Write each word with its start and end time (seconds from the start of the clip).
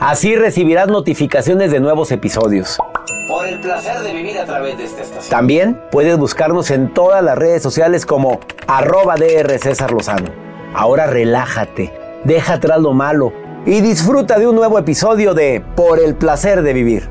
Así 0.00 0.36
recibirás 0.36 0.86
notificaciones 0.86 1.72
de 1.72 1.80
nuevos 1.80 2.12
episodios. 2.12 2.78
Por 3.26 3.48
el 3.48 3.60
placer 3.60 3.98
de 3.98 4.12
vivir 4.12 4.38
a 4.38 4.44
través 4.44 4.78
de 4.78 4.84
esta 4.84 5.02
estación. 5.02 5.28
También 5.28 5.80
puedes 5.90 6.16
buscarnos 6.16 6.70
en 6.70 6.94
todas 6.94 7.22
las 7.22 7.36
redes 7.36 7.64
sociales 7.64 8.06
como 8.06 8.38
arroba 8.68 9.16
DR 9.16 9.58
César 9.58 9.90
Lozano. 9.90 10.30
Ahora 10.72 11.08
relájate, 11.08 11.92
deja 12.22 12.54
atrás 12.54 12.80
lo 12.80 12.92
malo 12.92 13.32
y 13.66 13.80
disfruta 13.80 14.38
de 14.38 14.46
un 14.46 14.54
nuevo 14.54 14.78
episodio 14.78 15.34
de 15.34 15.64
Por 15.74 15.98
el 15.98 16.14
placer 16.14 16.62
de 16.62 16.72
vivir. 16.72 17.08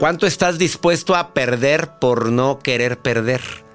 ¿Cuánto 0.00 0.26
estás 0.26 0.58
dispuesto 0.58 1.14
a 1.14 1.28
perder 1.28 1.90
por 2.00 2.32
no 2.32 2.58
querer 2.58 2.98
perder? 2.98 3.65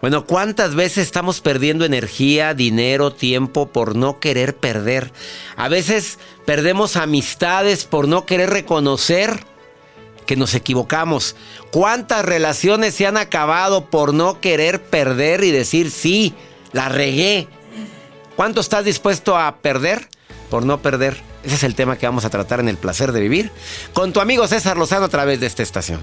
Bueno, 0.00 0.26
¿cuántas 0.26 0.74
veces 0.74 1.06
estamos 1.06 1.40
perdiendo 1.40 1.84
energía, 1.84 2.54
dinero, 2.54 3.12
tiempo 3.12 3.68
por 3.68 3.96
no 3.96 4.20
querer 4.20 4.56
perder? 4.56 5.12
A 5.56 5.68
veces 5.68 6.18
perdemos 6.44 6.96
amistades 6.96 7.84
por 7.84 8.06
no 8.06 8.26
querer 8.26 8.50
reconocer 8.50 9.44
que 10.26 10.36
nos 10.36 10.54
equivocamos. 10.54 11.36
¿Cuántas 11.70 12.24
relaciones 12.24 12.94
se 12.94 13.06
han 13.06 13.16
acabado 13.16 13.86
por 13.86 14.14
no 14.14 14.40
querer 14.40 14.82
perder 14.82 15.44
y 15.44 15.50
decir, 15.50 15.90
sí, 15.90 16.34
la 16.72 16.88
regué? 16.88 17.48
¿Cuánto 18.36 18.60
estás 18.60 18.84
dispuesto 18.84 19.36
a 19.36 19.56
perder 19.56 20.08
por 20.50 20.64
no 20.64 20.80
perder? 20.82 21.16
Ese 21.44 21.56
es 21.56 21.64
el 21.64 21.74
tema 21.74 21.98
que 21.98 22.06
vamos 22.06 22.24
a 22.24 22.30
tratar 22.30 22.60
en 22.60 22.68
el 22.68 22.76
placer 22.76 23.12
de 23.12 23.20
vivir 23.20 23.52
con 23.92 24.12
tu 24.12 24.20
amigo 24.20 24.46
César 24.48 24.76
Lozano 24.76 25.06
a 25.06 25.10
través 25.10 25.40
de 25.40 25.46
esta 25.46 25.62
estación. 25.62 26.00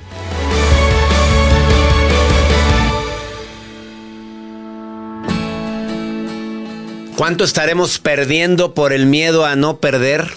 ¿Cuánto 7.22 7.44
estaremos 7.44 8.00
perdiendo 8.00 8.74
por 8.74 8.92
el 8.92 9.06
miedo 9.06 9.46
a 9.46 9.56
no 9.56 9.78
perder? 9.78 10.32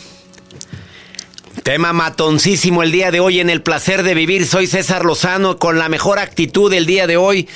Tema 1.62 1.94
matoncísimo 1.94 2.82
el 2.82 2.92
día 2.92 3.10
de 3.10 3.20
hoy 3.20 3.40
en 3.40 3.48
el 3.48 3.62
placer 3.62 4.02
de 4.02 4.12
vivir. 4.12 4.46
Soy 4.46 4.66
César 4.66 5.02
Lozano 5.02 5.58
con 5.58 5.78
la 5.78 5.88
mejor 5.88 6.18
actitud 6.18 6.70
del 6.70 6.84
día 6.84 7.06
de 7.06 7.16
hoy. 7.16 7.48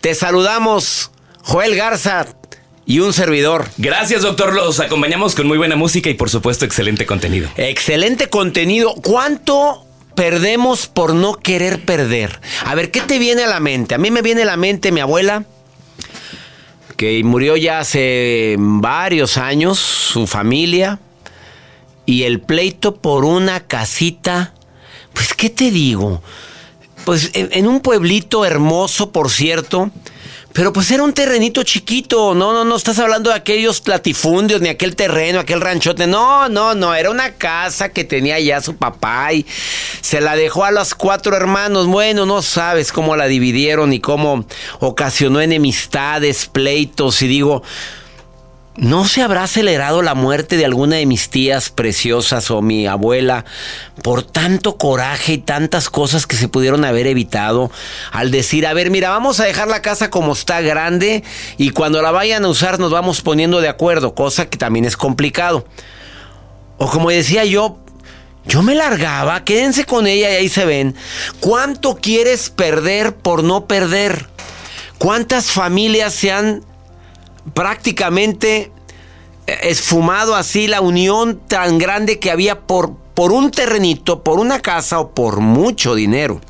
Te 0.00 0.16
saludamos, 0.16 1.12
Joel 1.42 1.76
Garza 1.76 2.26
y 2.84 2.98
un 2.98 3.12
servidor. 3.12 3.68
Gracias, 3.78 4.22
doctor. 4.22 4.52
Los 4.52 4.80
acompañamos 4.80 5.36
con 5.36 5.46
muy 5.46 5.58
buena 5.58 5.76
música 5.76 6.10
y, 6.10 6.14
por 6.14 6.28
supuesto, 6.28 6.64
excelente 6.64 7.06
contenido. 7.06 7.50
Excelente 7.56 8.30
contenido. 8.30 8.96
¿Cuánto 8.96 9.86
perdemos 10.16 10.88
por 10.88 11.14
no 11.14 11.34
querer 11.34 11.84
perder? 11.84 12.40
A 12.64 12.74
ver, 12.74 12.90
¿qué 12.90 13.00
te 13.00 13.20
viene 13.20 13.44
a 13.44 13.46
la 13.46 13.60
mente? 13.60 13.94
A 13.94 13.98
mí 13.98 14.10
me 14.10 14.22
viene 14.22 14.42
a 14.42 14.46
la 14.46 14.56
mente 14.56 14.90
mi 14.90 14.98
abuela, 14.98 15.44
que 17.02 17.24
murió 17.24 17.56
ya 17.56 17.80
hace 17.80 18.54
varios 18.60 19.36
años, 19.36 19.80
su 19.80 20.28
familia, 20.28 21.00
y 22.06 22.22
el 22.22 22.38
pleito 22.38 22.94
por 22.94 23.24
una 23.24 23.58
casita. 23.58 24.54
Pues, 25.12 25.34
¿qué 25.34 25.50
te 25.50 25.72
digo? 25.72 26.22
Pues 27.04 27.32
en, 27.34 27.48
en 27.50 27.66
un 27.66 27.80
pueblito 27.80 28.44
hermoso, 28.44 29.10
por 29.10 29.30
cierto. 29.32 29.90
Pero 30.52 30.72
pues 30.72 30.90
era 30.90 31.02
un 31.02 31.12
terrenito 31.12 31.62
chiquito, 31.62 32.34
no, 32.34 32.52
no, 32.52 32.64
no 32.64 32.76
estás 32.76 32.98
hablando 32.98 33.30
de 33.30 33.36
aquellos 33.36 33.82
latifundios, 33.86 34.60
ni 34.60 34.68
aquel 34.68 34.96
terreno, 34.96 35.40
aquel 35.40 35.60
ranchote, 35.60 36.06
no, 36.06 36.48
no, 36.48 36.74
no, 36.74 36.94
era 36.94 37.10
una 37.10 37.34
casa 37.34 37.88
que 37.88 38.04
tenía 38.04 38.38
ya 38.38 38.60
su 38.60 38.76
papá 38.76 39.32
y 39.32 39.46
se 40.02 40.20
la 40.20 40.36
dejó 40.36 40.64
a 40.64 40.70
los 40.70 40.94
cuatro 40.94 41.34
hermanos, 41.36 41.86
bueno, 41.86 42.26
no 42.26 42.42
sabes 42.42 42.92
cómo 42.92 43.16
la 43.16 43.26
dividieron 43.26 43.92
y 43.92 44.00
cómo 44.00 44.44
ocasionó 44.80 45.40
enemistades, 45.40 46.46
pleitos. 46.46 47.22
Y 47.22 47.28
digo, 47.28 47.62
¿No 48.74 49.06
se 49.06 49.20
habrá 49.20 49.42
acelerado 49.42 50.00
la 50.00 50.14
muerte 50.14 50.56
de 50.56 50.64
alguna 50.64 50.96
de 50.96 51.04
mis 51.04 51.28
tías 51.28 51.68
preciosas 51.68 52.50
o 52.50 52.62
mi 52.62 52.86
abuela 52.86 53.44
por 54.02 54.22
tanto 54.22 54.78
coraje 54.78 55.34
y 55.34 55.38
tantas 55.38 55.90
cosas 55.90 56.26
que 56.26 56.36
se 56.36 56.48
pudieron 56.48 56.86
haber 56.86 57.06
evitado 57.06 57.70
al 58.12 58.30
decir, 58.30 58.66
a 58.66 58.72
ver, 58.72 58.90
mira, 58.90 59.10
vamos 59.10 59.40
a 59.40 59.44
dejar 59.44 59.68
la 59.68 59.82
casa 59.82 60.08
como 60.08 60.32
está 60.32 60.62
grande 60.62 61.22
y 61.58 61.70
cuando 61.70 62.00
la 62.00 62.12
vayan 62.12 62.46
a 62.46 62.48
usar 62.48 62.78
nos 62.78 62.90
vamos 62.90 63.20
poniendo 63.20 63.60
de 63.60 63.68
acuerdo, 63.68 64.14
cosa 64.14 64.48
que 64.48 64.56
también 64.56 64.86
es 64.86 64.96
complicado. 64.96 65.66
O 66.78 66.88
como 66.88 67.10
decía 67.10 67.44
yo, 67.44 67.78
yo 68.46 68.62
me 68.62 68.74
largaba, 68.74 69.44
quédense 69.44 69.84
con 69.84 70.06
ella 70.06 70.30
y 70.30 70.36
ahí 70.36 70.48
se 70.48 70.64
ven. 70.64 70.94
¿Cuánto 71.40 71.96
quieres 71.96 72.48
perder 72.48 73.14
por 73.14 73.44
no 73.44 73.66
perder? 73.66 74.28
¿Cuántas 74.96 75.50
familias 75.50 76.14
se 76.14 76.32
han 76.32 76.71
prácticamente 77.54 78.70
esfumado 79.46 80.36
así 80.36 80.68
la 80.68 80.80
unión 80.80 81.40
tan 81.48 81.78
grande 81.78 82.18
que 82.18 82.30
había 82.30 82.60
por 82.60 83.02
por 83.14 83.32
un 83.32 83.50
terrenito, 83.50 84.22
por 84.22 84.38
una 84.38 84.60
casa 84.60 85.00
o 85.00 85.10
por 85.10 85.40
mucho 85.40 85.94
dinero. 85.94 86.40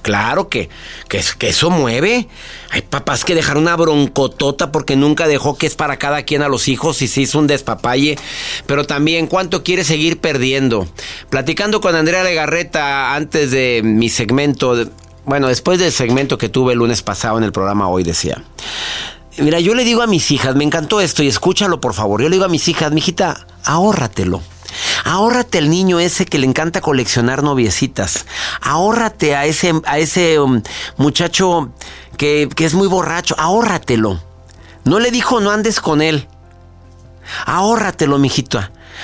Claro 0.00 0.48
que, 0.48 0.70
que, 1.08 1.20
que, 1.38 1.48
eso 1.48 1.68
mueve. 1.68 2.28
Hay 2.70 2.82
papás 2.82 3.24
que 3.24 3.34
dejaron 3.34 3.64
una 3.64 3.76
broncotota 3.76 4.72
porque 4.72 4.96
nunca 4.96 5.26
dejó 5.26 5.58
que 5.58 5.66
es 5.66 5.74
para 5.74 5.98
cada 5.98 6.22
quien 6.22 6.40
a 6.42 6.48
los 6.48 6.68
hijos 6.68 7.02
y 7.02 7.08
se 7.08 7.22
hizo 7.22 7.38
un 7.38 7.46
despapalle. 7.46 8.16
Pero 8.66 8.86
también, 8.86 9.26
¿cuánto 9.26 9.64
quiere 9.64 9.84
seguir 9.84 10.18
perdiendo? 10.18 10.88
Platicando 11.28 11.82
con 11.82 11.94
Andrea 11.94 12.22
Legarreta 12.22 13.14
antes 13.14 13.50
de 13.50 13.82
mi 13.84 14.08
segmento, 14.08 14.88
bueno, 15.26 15.48
después 15.48 15.78
del 15.78 15.92
segmento 15.92 16.38
que 16.38 16.48
tuve 16.48 16.72
el 16.72 16.78
lunes 16.78 17.02
pasado 17.02 17.36
en 17.36 17.44
el 17.44 17.52
programa 17.52 17.88
hoy, 17.88 18.02
decía. 18.02 18.42
Mira, 19.38 19.60
yo 19.60 19.74
le 19.74 19.84
digo 19.84 20.02
a 20.02 20.06
mis 20.06 20.30
hijas, 20.30 20.56
me 20.56 20.64
encantó 20.64 21.00
esto 21.00 21.22
y 21.22 21.28
escúchalo 21.28 21.80
por 21.80 21.92
favor. 21.92 22.22
Yo 22.22 22.28
le 22.28 22.36
digo 22.36 22.46
a 22.46 22.48
mis 22.48 22.68
hijas, 22.68 22.92
mijita, 22.92 23.46
ahórratelo. 23.64 24.40
Ahórrate 25.04 25.58
el 25.58 25.70
niño 25.70 26.00
ese 26.00 26.24
que 26.26 26.38
le 26.38 26.46
encanta 26.46 26.80
coleccionar 26.80 27.42
noviecitas. 27.42 28.26
Ahórrate 28.60 29.36
a 29.36 29.44
ese, 29.44 29.74
a 29.84 29.98
ese 29.98 30.40
um, 30.40 30.62
muchacho 30.96 31.70
que, 32.16 32.48
que 32.54 32.64
es 32.64 32.74
muy 32.74 32.88
borracho. 32.88 33.34
Ahórratelo. 33.38 34.20
No 34.84 35.00
le 35.00 35.10
dijo 35.10 35.40
no 35.40 35.50
andes 35.50 35.80
con 35.80 36.00
él. 36.00 36.28
Ahórratelo, 37.44 38.18
mijito. 38.18 38.60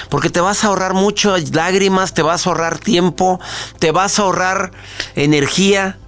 Porque 0.08 0.30
te 0.30 0.40
vas 0.40 0.64
a 0.64 0.68
ahorrar 0.68 0.94
muchas 0.94 1.54
lágrimas, 1.54 2.14
te 2.14 2.22
vas 2.22 2.46
a 2.46 2.50
ahorrar 2.50 2.78
tiempo, 2.78 3.38
te 3.78 3.90
vas 3.90 4.18
a 4.18 4.22
ahorrar 4.22 4.72
energía. 5.14 5.98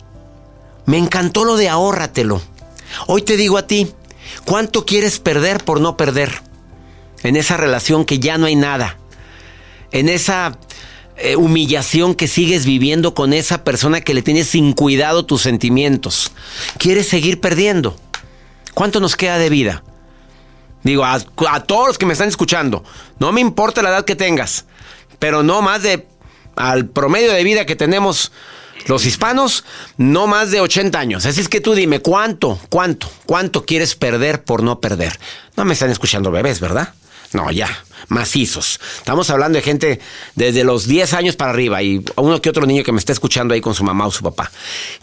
Me 0.86 0.96
encantó 0.96 1.44
lo 1.44 1.56
de 1.56 1.68
ahórratelo. 1.68 2.40
Hoy 3.06 3.22
te 3.22 3.36
digo 3.36 3.58
a 3.58 3.66
ti, 3.66 3.92
¿cuánto 4.44 4.84
quieres 4.84 5.18
perder 5.18 5.64
por 5.64 5.80
no 5.80 5.96
perder? 5.96 6.42
En 7.22 7.36
esa 7.36 7.56
relación 7.56 8.04
que 8.04 8.18
ya 8.18 8.38
no 8.38 8.46
hay 8.46 8.56
nada 8.56 8.98
en 9.94 10.08
esa 10.08 10.58
eh, 11.16 11.36
humillación 11.36 12.16
que 12.16 12.26
sigues 12.26 12.66
viviendo 12.66 13.14
con 13.14 13.32
esa 13.32 13.62
persona 13.62 14.00
que 14.00 14.12
le 14.12 14.22
tienes 14.22 14.48
sin 14.48 14.72
cuidado 14.72 15.24
tus 15.24 15.40
sentimientos. 15.40 16.32
¿Quieres 16.78 17.08
seguir 17.08 17.40
perdiendo? 17.40 17.96
¿Cuánto 18.74 18.98
nos 18.98 19.14
queda 19.14 19.38
de 19.38 19.48
vida? 19.50 19.84
Digo, 20.82 21.04
a, 21.04 21.14
a, 21.48 21.60
todos 21.62 21.86
los 21.86 21.96
que 21.96 22.06
me 22.06 22.12
están 22.12 22.28
escuchando, 22.28 22.82
no 23.20 23.30
me 23.30 23.40
importa 23.40 23.82
la 23.82 23.90
edad 23.90 24.04
que 24.04 24.16
tengas, 24.16 24.64
pero 25.20 25.44
no 25.44 25.62
más 25.62 25.84
de, 25.84 26.08
al 26.56 26.86
promedio 26.86 27.32
de 27.32 27.44
vida 27.44 27.64
que 27.64 27.76
tenemos 27.76 28.32
los 28.86 29.06
hispanos, 29.06 29.64
no 29.96 30.26
más 30.26 30.50
de 30.50 30.60
80 30.60 30.98
años. 30.98 31.26
Así 31.26 31.40
es 31.40 31.48
que 31.48 31.60
tú 31.60 31.74
dime, 31.74 32.00
¿cuánto, 32.00 32.58
cuánto, 32.68 33.10
cuánto 33.26 33.64
quieres 33.64 33.94
perder 33.94 34.44
por 34.44 34.62
no 34.62 34.80
perder? 34.80 35.18
No 35.56 35.64
me 35.64 35.74
están 35.74 35.90
escuchando 35.90 36.30
bebés, 36.30 36.60
¿verdad? 36.60 36.94
No, 37.32 37.50
ya 37.50 37.68
macizos. 38.08 38.80
Estamos 38.98 39.30
hablando 39.30 39.56
de 39.56 39.62
gente 39.62 40.00
desde 40.34 40.64
los 40.64 40.86
10 40.86 41.12
años 41.14 41.36
para 41.36 41.50
arriba 41.50 41.82
y 41.82 42.04
uno 42.16 42.40
que 42.40 42.50
otro 42.50 42.66
niño 42.66 42.82
que 42.82 42.92
me 42.92 42.98
está 42.98 43.12
escuchando 43.12 43.54
ahí 43.54 43.60
con 43.60 43.74
su 43.74 43.84
mamá 43.84 44.06
o 44.06 44.10
su 44.10 44.22
papá. 44.22 44.50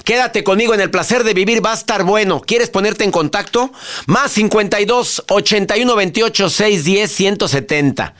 Quédate 0.03 0.43
conmigo 0.43 0.73
en 0.73 0.81
el 0.81 0.91
placer 0.91 1.23
de 1.23 1.33
vivir, 1.33 1.65
va 1.65 1.71
a 1.71 1.75
estar 1.75 2.03
bueno. 2.03 2.41
¿Quieres 2.41 2.69
ponerte 2.69 3.03
en 3.03 3.11
contacto? 3.11 3.71
Más 4.07 4.31
52 4.31 5.25
81 5.29 5.95
28 5.95 6.49
610 6.49 7.11
170. 7.11 8.13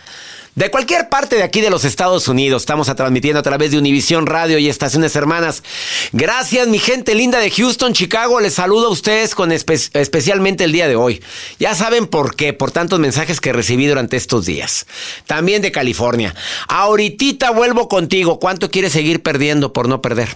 De 0.53 0.69
cualquier 0.69 1.07
parte 1.07 1.38
de 1.38 1.44
aquí 1.44 1.62
de 1.62 1.69
los 1.69 1.86
Estados 1.86 2.27
Unidos, 2.27 2.63
estamos 2.63 2.94
transmitiendo 2.94 3.39
a 3.39 3.44
través 3.44 3.71
de 3.71 3.77
Univisión 3.77 4.25
Radio 4.25 4.57
y 4.57 4.68
Estaciones 4.68 5.15
Hermanas. 5.15 5.63
Gracias, 6.12 6.68
mi 6.68 6.77
gente 6.77 7.15
linda 7.15 7.39
de 7.39 7.50
Houston, 7.50 7.94
Chicago. 7.94 8.42
Les 8.42 8.56
saludo 8.56 8.88
a 8.88 8.89
ustedes 8.89 9.33
con 9.33 9.53
especialmente 9.53 10.65
el 10.65 10.74
día 10.74 10.89
de 10.89 10.98
hoy. 10.98 11.24
Ya 11.57 11.74
saben 11.74 12.06
por 12.06 12.36
qué, 12.36 12.51
por 12.51 12.71
tantos 12.71 13.00
mensajes 13.00 13.39
que 13.39 13.53
recibí 13.53 13.88
durante 13.88 14.18
estos 14.18 14.45
días. 14.45 14.88
También 15.25 15.62
de 15.62 15.71
California. 15.71 16.36
Ahorita 16.68 17.51
vuelvo 17.51 17.88
contigo. 17.88 18.38
¿Cuánto 18.38 18.69
quieres 18.69 18.92
seguir 18.92 19.24
perdiendo 19.24 19.71
por 19.71 19.88
no 19.88 20.01
perder? 20.01 20.36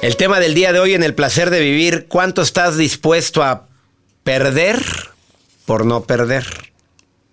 El 0.00 0.16
tema 0.16 0.38
del 0.38 0.54
día 0.54 0.72
de 0.72 0.78
hoy 0.78 0.94
en 0.94 1.02
el 1.02 1.14
placer 1.14 1.50
de 1.50 1.60
vivir, 1.60 2.06
¿cuánto 2.08 2.40
estás 2.42 2.76
dispuesto 2.76 3.42
a 3.42 3.66
perder 4.22 4.80
por 5.66 5.84
no 5.84 6.04
perder? 6.04 6.46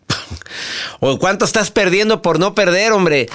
¿O 1.00 1.20
cuánto 1.20 1.46
estás 1.46 1.70
perdiendo 1.70 2.22
por 2.22 2.40
no 2.40 2.56
perder, 2.56 2.92
hombre? 2.92 3.30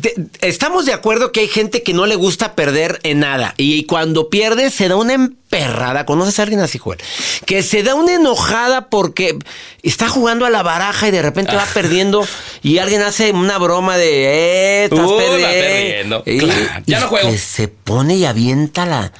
De- 0.00 0.26
estamos 0.40 0.84
de 0.84 0.92
acuerdo 0.92 1.32
que 1.32 1.40
hay 1.40 1.48
gente 1.48 1.82
que 1.82 1.94
no 1.94 2.06
le 2.06 2.16
gusta 2.16 2.54
perder 2.54 2.98
en 3.02 3.20
nada. 3.20 3.54
Y 3.56 3.84
cuando 3.84 4.28
pierde 4.30 4.70
se 4.70 4.88
da 4.88 4.96
una 4.96 5.14
emperrada. 5.14 6.04
¿Conoces 6.06 6.38
a 6.38 6.42
alguien 6.42 6.60
así, 6.60 6.78
Joel? 6.78 6.98
Que 7.46 7.62
se 7.62 7.82
da 7.82 7.94
una 7.94 8.14
enojada 8.14 8.88
porque 8.90 9.38
está 9.82 10.08
jugando 10.08 10.44
a 10.44 10.50
la 10.50 10.62
baraja 10.62 11.08
y 11.08 11.10
de 11.12 11.22
repente 11.22 11.54
va 11.56 11.64
perdiendo 11.72 12.26
y 12.62 12.78
alguien 12.78 13.02
hace 13.02 13.30
una 13.32 13.58
broma 13.58 13.96
de, 13.96 14.24
eh, 14.26 14.84
estás 14.84 14.98
va 15.00 15.16
perdiendo. 15.18 16.22
Y- 16.26 16.38
Claro, 16.38 16.82
ya 16.86 17.00
no 17.00 17.08
juego. 17.08 17.30
que 17.30 17.38
se 17.38 17.68
pone 17.68 18.16
y 18.16 18.24
avienta 18.24 18.84
la... 18.86 19.12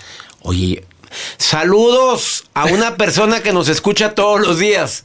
Oye, 0.43 0.85
saludos 1.39 2.45
a 2.55 2.67
una 2.67 2.97
persona 2.97 3.41
que 3.43 3.53
nos 3.53 3.69
escucha 3.69 4.15
todos 4.15 4.41
los 4.41 4.59
días. 4.59 5.03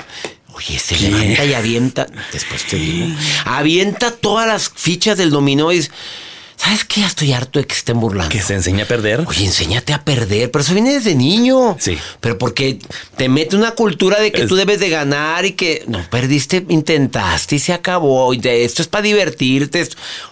Oye, 0.54 0.78
se 0.80 0.98
levanta 1.00 1.46
y 1.46 1.54
avienta. 1.54 2.08
Después 2.32 2.66
te 2.68 2.76
digo. 2.78 3.08
Avienta 3.46 4.12
todas 4.12 4.48
las 4.48 4.70
fichas 4.70 5.18
del 5.18 5.30
dominó 5.32 5.72
y 5.72 5.88
¿Sabes 6.58 6.86
qué? 6.86 7.02
Ya 7.02 7.08
estoy 7.08 7.34
harto 7.34 7.58
de 7.58 7.66
que 7.66 7.74
estén 7.74 8.00
burlando. 8.00 8.30
Que 8.30 8.40
se 8.44 8.54
enseña 8.54 8.84
a 8.84 8.88
perder. 8.88 9.24
Oye, 9.26 9.46
enséñate 9.46 9.94
a 9.94 10.04
perder, 10.06 10.52
pero 10.52 10.62
eso 10.64 10.76
viene 10.76 10.94
desde 10.94 11.16
niño. 11.16 11.76
Sí. 11.80 11.98
Pero 12.20 12.38
porque 12.38 12.78
te 13.18 13.30
mete 13.30 13.56
una 13.56 13.72
cultura 13.72 14.20
de 14.20 14.32
que 14.32 14.44
Es- 14.44 14.48
tú 14.48 14.56
debes 14.56 14.80
de 14.80 14.90
ganar 14.90 15.44
y 15.44 15.54
que 15.54 15.84
no 15.88 16.08
perdiste, 16.12 16.64
intentaste 16.70 17.56
y 17.56 17.60
se 17.60 17.74
acabó. 17.74 18.32
Esto 18.32 18.84
es 18.84 18.88
para 18.88 19.02
divertirte. 19.02 19.90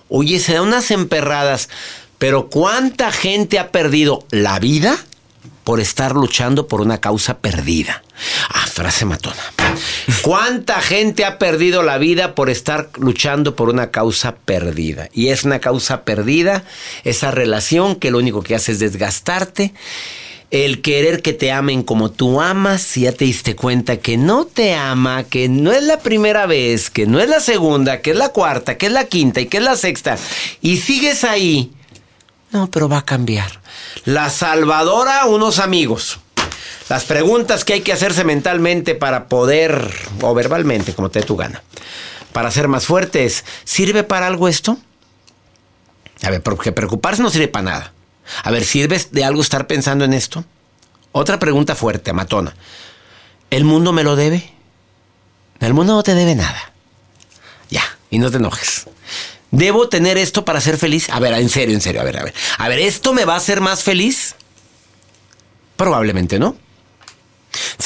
Oye, 0.07 0.39
se 0.39 0.53
da 0.53 0.61
unas 0.61 0.91
emperradas. 0.91 1.67
Pero 2.19 2.47
¿cuánta 2.51 3.11
gente 3.11 3.57
ha 3.57 3.71
perdido 3.71 4.23
la 4.29 4.59
vida 4.59 4.99
por 5.63 5.79
estar 5.79 6.13
luchando 6.13 6.67
por 6.67 6.81
una 6.81 6.99
causa 6.99 7.39
perdida? 7.39 8.03
Ah, 8.49 8.67
frase 8.67 9.03
matona. 9.05 9.41
¿Cuánta 10.21 10.81
gente 10.81 11.25
ha 11.25 11.37
perdido 11.37 11.83
la 11.83 11.97
vida 11.97 12.35
por 12.35 12.49
estar 12.49 12.89
luchando 12.97 13.55
por 13.55 13.69
una 13.69 13.91
causa 13.91 14.35
perdida? 14.35 15.09
Y 15.13 15.27
es 15.27 15.43
una 15.43 15.59
causa 15.59 16.03
perdida, 16.03 16.63
esa 17.03 17.31
relación 17.31 17.95
que 17.95 18.11
lo 18.11 18.17
único 18.17 18.41
que 18.41 18.55
hace 18.55 18.71
es 18.71 18.79
desgastarte. 18.79 19.73
El 20.51 20.81
querer 20.81 21.21
que 21.21 21.33
te 21.33 21.51
amen 21.51 21.83
como 21.83 22.09
tú 22.09 22.41
amas, 22.41 22.81
si 22.81 23.01
ya 23.01 23.11
te 23.11 23.25
diste 23.25 23.55
cuenta 23.55 23.97
que 23.97 24.17
no 24.17 24.45
te 24.45 24.73
ama, 24.73 25.23
que 25.23 25.47
no 25.47 25.71
es 25.71 25.83
la 25.83 25.99
primera 25.99 26.47
vez, 26.47 26.89
que 26.89 27.05
no 27.05 27.19
es 27.19 27.29
la 27.29 27.39
segunda, 27.39 28.01
que 28.01 28.11
es 28.11 28.17
la 28.17 28.29
cuarta, 28.29 28.75
que 28.77 28.87
es 28.87 28.91
la 28.91 29.05
quinta 29.05 29.41
y 29.41 29.45
que 29.45 29.57
es 29.57 29.63
la 29.63 29.75
sexta, 29.75 30.17
y 30.61 30.77
sigues 30.77 31.23
ahí. 31.23 31.71
No, 32.51 32.71
pero 32.71 32.89
va 32.89 32.99
a 32.99 33.05
cambiar. 33.05 33.61
La 34.05 34.31
salvadora, 34.31 35.25
unos 35.25 35.59
amigos. 35.59 36.19
Las 36.89 37.05
preguntas 37.05 37.63
que 37.63 37.73
hay 37.73 37.81
que 37.81 37.93
hacerse 37.93 38.23
mentalmente 38.23 38.95
para 38.95 39.27
poder, 39.27 39.93
o 40.21 40.33
verbalmente, 40.33 40.95
como 40.95 41.09
te 41.09 41.19
dé 41.19 41.25
tu 41.25 41.37
gana, 41.37 41.61
para 42.33 42.49
ser 42.49 42.67
más 42.67 42.87
fuertes, 42.87 43.45
¿sirve 43.63 44.03
para 44.03 44.25
algo 44.25 44.47
esto? 44.47 44.77
A 46.23 46.31
ver, 46.31 46.41
porque 46.41 46.71
preocuparse 46.71 47.21
no 47.21 47.29
sirve 47.29 47.47
para 47.47 47.63
nada. 47.63 47.93
A 48.43 48.49
ver, 48.49 48.65
¿sirve 48.65 48.99
de 49.11 49.23
algo 49.23 49.41
estar 49.41 49.67
pensando 49.67 50.03
en 50.03 50.13
esto? 50.13 50.43
Otra 51.11 51.37
pregunta 51.37 51.75
fuerte, 51.75 52.11
matona. 52.11 52.55
¿El 53.51 53.65
mundo 53.65 53.93
me 53.93 54.03
lo 54.03 54.15
debe? 54.15 54.51
El 55.59 55.75
mundo 55.75 55.93
no 55.93 56.01
te 56.01 56.15
debe 56.15 56.33
nada. 56.33 56.73
Ya, 57.69 57.83
y 58.09 58.17
no 58.17 58.31
te 58.31 58.37
enojes. 58.37 58.87
¿Debo 59.51 59.89
tener 59.89 60.17
esto 60.17 60.43
para 60.43 60.59
ser 60.59 60.77
feliz? 60.77 61.07
A 61.11 61.19
ver, 61.19 61.33
en 61.33 61.49
serio, 61.49 61.75
en 61.75 61.81
serio, 61.81 62.01
a 62.01 62.03
ver, 62.03 62.17
a 62.17 62.23
ver. 62.23 62.33
A 62.57 62.67
ver, 62.67 62.79
¿esto 62.79 63.13
me 63.13 63.25
va 63.25 63.35
a 63.35 63.37
hacer 63.37 63.61
más 63.61 63.83
feliz? 63.83 64.35
Probablemente 65.75 66.39
no. 66.39 66.55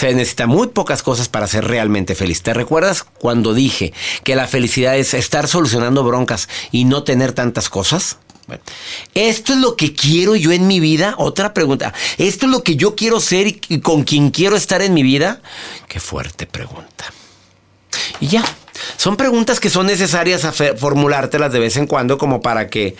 Se 0.03 0.13
necesita 0.13 0.47
muy 0.47 0.67
pocas 0.67 1.01
cosas 1.01 1.29
para 1.29 1.47
ser 1.47 1.63
realmente 1.63 2.13
feliz. 2.13 2.41
¿Te 2.41 2.53
recuerdas 2.53 3.03
cuando 3.03 3.53
dije 3.53 3.93
que 4.25 4.35
la 4.35 4.47
felicidad 4.47 4.97
es 4.97 5.13
estar 5.13 5.47
solucionando 5.47 6.03
broncas 6.03 6.49
y 6.73 6.83
no 6.83 7.03
tener 7.03 7.31
tantas 7.31 7.69
cosas? 7.69 8.17
¿Esto 9.13 9.53
es 9.53 9.59
lo 9.59 9.77
que 9.77 9.93
quiero 9.93 10.35
yo 10.35 10.51
en 10.51 10.67
mi 10.67 10.81
vida? 10.81 11.15
Otra 11.19 11.53
pregunta. 11.53 11.93
¿Esto 12.17 12.47
es 12.47 12.51
lo 12.51 12.63
que 12.63 12.75
yo 12.75 12.95
quiero 12.95 13.21
ser 13.21 13.47
y, 13.47 13.61
y 13.69 13.79
con 13.79 14.03
quien 14.03 14.31
quiero 14.31 14.57
estar 14.57 14.81
en 14.81 14.93
mi 14.93 15.03
vida? 15.03 15.41
Qué 15.87 16.01
fuerte 16.01 16.47
pregunta. 16.47 17.05
Y 18.19 18.27
ya. 18.27 18.43
Son 18.97 19.15
preguntas 19.15 19.61
que 19.61 19.69
son 19.69 19.87
necesarias 19.87 20.43
a 20.43 20.51
formulártelas 20.51 21.53
de 21.53 21.59
vez 21.59 21.77
en 21.77 21.87
cuando 21.87 22.17
como 22.17 22.41
para 22.41 22.69
que 22.69 22.97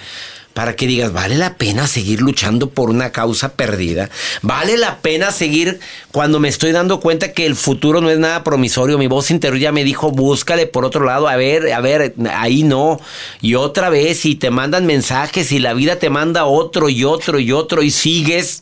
para 0.54 0.76
que 0.76 0.86
digas, 0.86 1.12
vale 1.12 1.36
la 1.36 1.56
pena 1.56 1.88
seguir 1.88 2.22
luchando 2.22 2.70
por 2.70 2.90
una 2.90 3.12
causa 3.12 3.54
perdida. 3.54 4.10
Vale 4.44 4.78
la 4.78 5.00
pena 5.00 5.32
seguir 5.32 5.80
cuando 6.12 6.40
me 6.40 6.48
estoy 6.50 6.72
dando 6.72 7.00
cuenta 7.00 7.34
que 7.34 7.46
el 7.46 7.56
futuro 7.56 8.02
no 8.02 8.10
es 8.12 8.20
nada 8.20 8.44
promisorio. 8.44 8.98
Mi 9.00 9.08
voz 9.08 9.32
interior 9.32 9.60
ya 9.60 9.72
me 9.72 9.84
dijo, 9.84 10.12
búscale 10.12 10.68
por 10.68 10.86
otro 10.86 11.06
lado. 11.06 11.28
A 11.28 11.36
ver, 11.36 11.74
a 11.74 11.82
ver, 11.82 12.14
ahí 12.32 12.64
no. 12.64 13.00
Y 13.42 13.56
otra 13.56 13.90
vez, 13.90 14.26
y 14.26 14.36
te 14.36 14.52
mandan 14.52 14.86
mensajes 14.86 15.52
y 15.52 15.60
la 15.60 15.74
vida 15.74 15.98
te 15.98 16.12
manda 16.12 16.46
otro 16.46 16.88
y 16.88 17.04
otro 17.04 17.40
y 17.40 17.52
otro 17.52 17.82
y 17.82 17.90
sigues. 17.90 18.62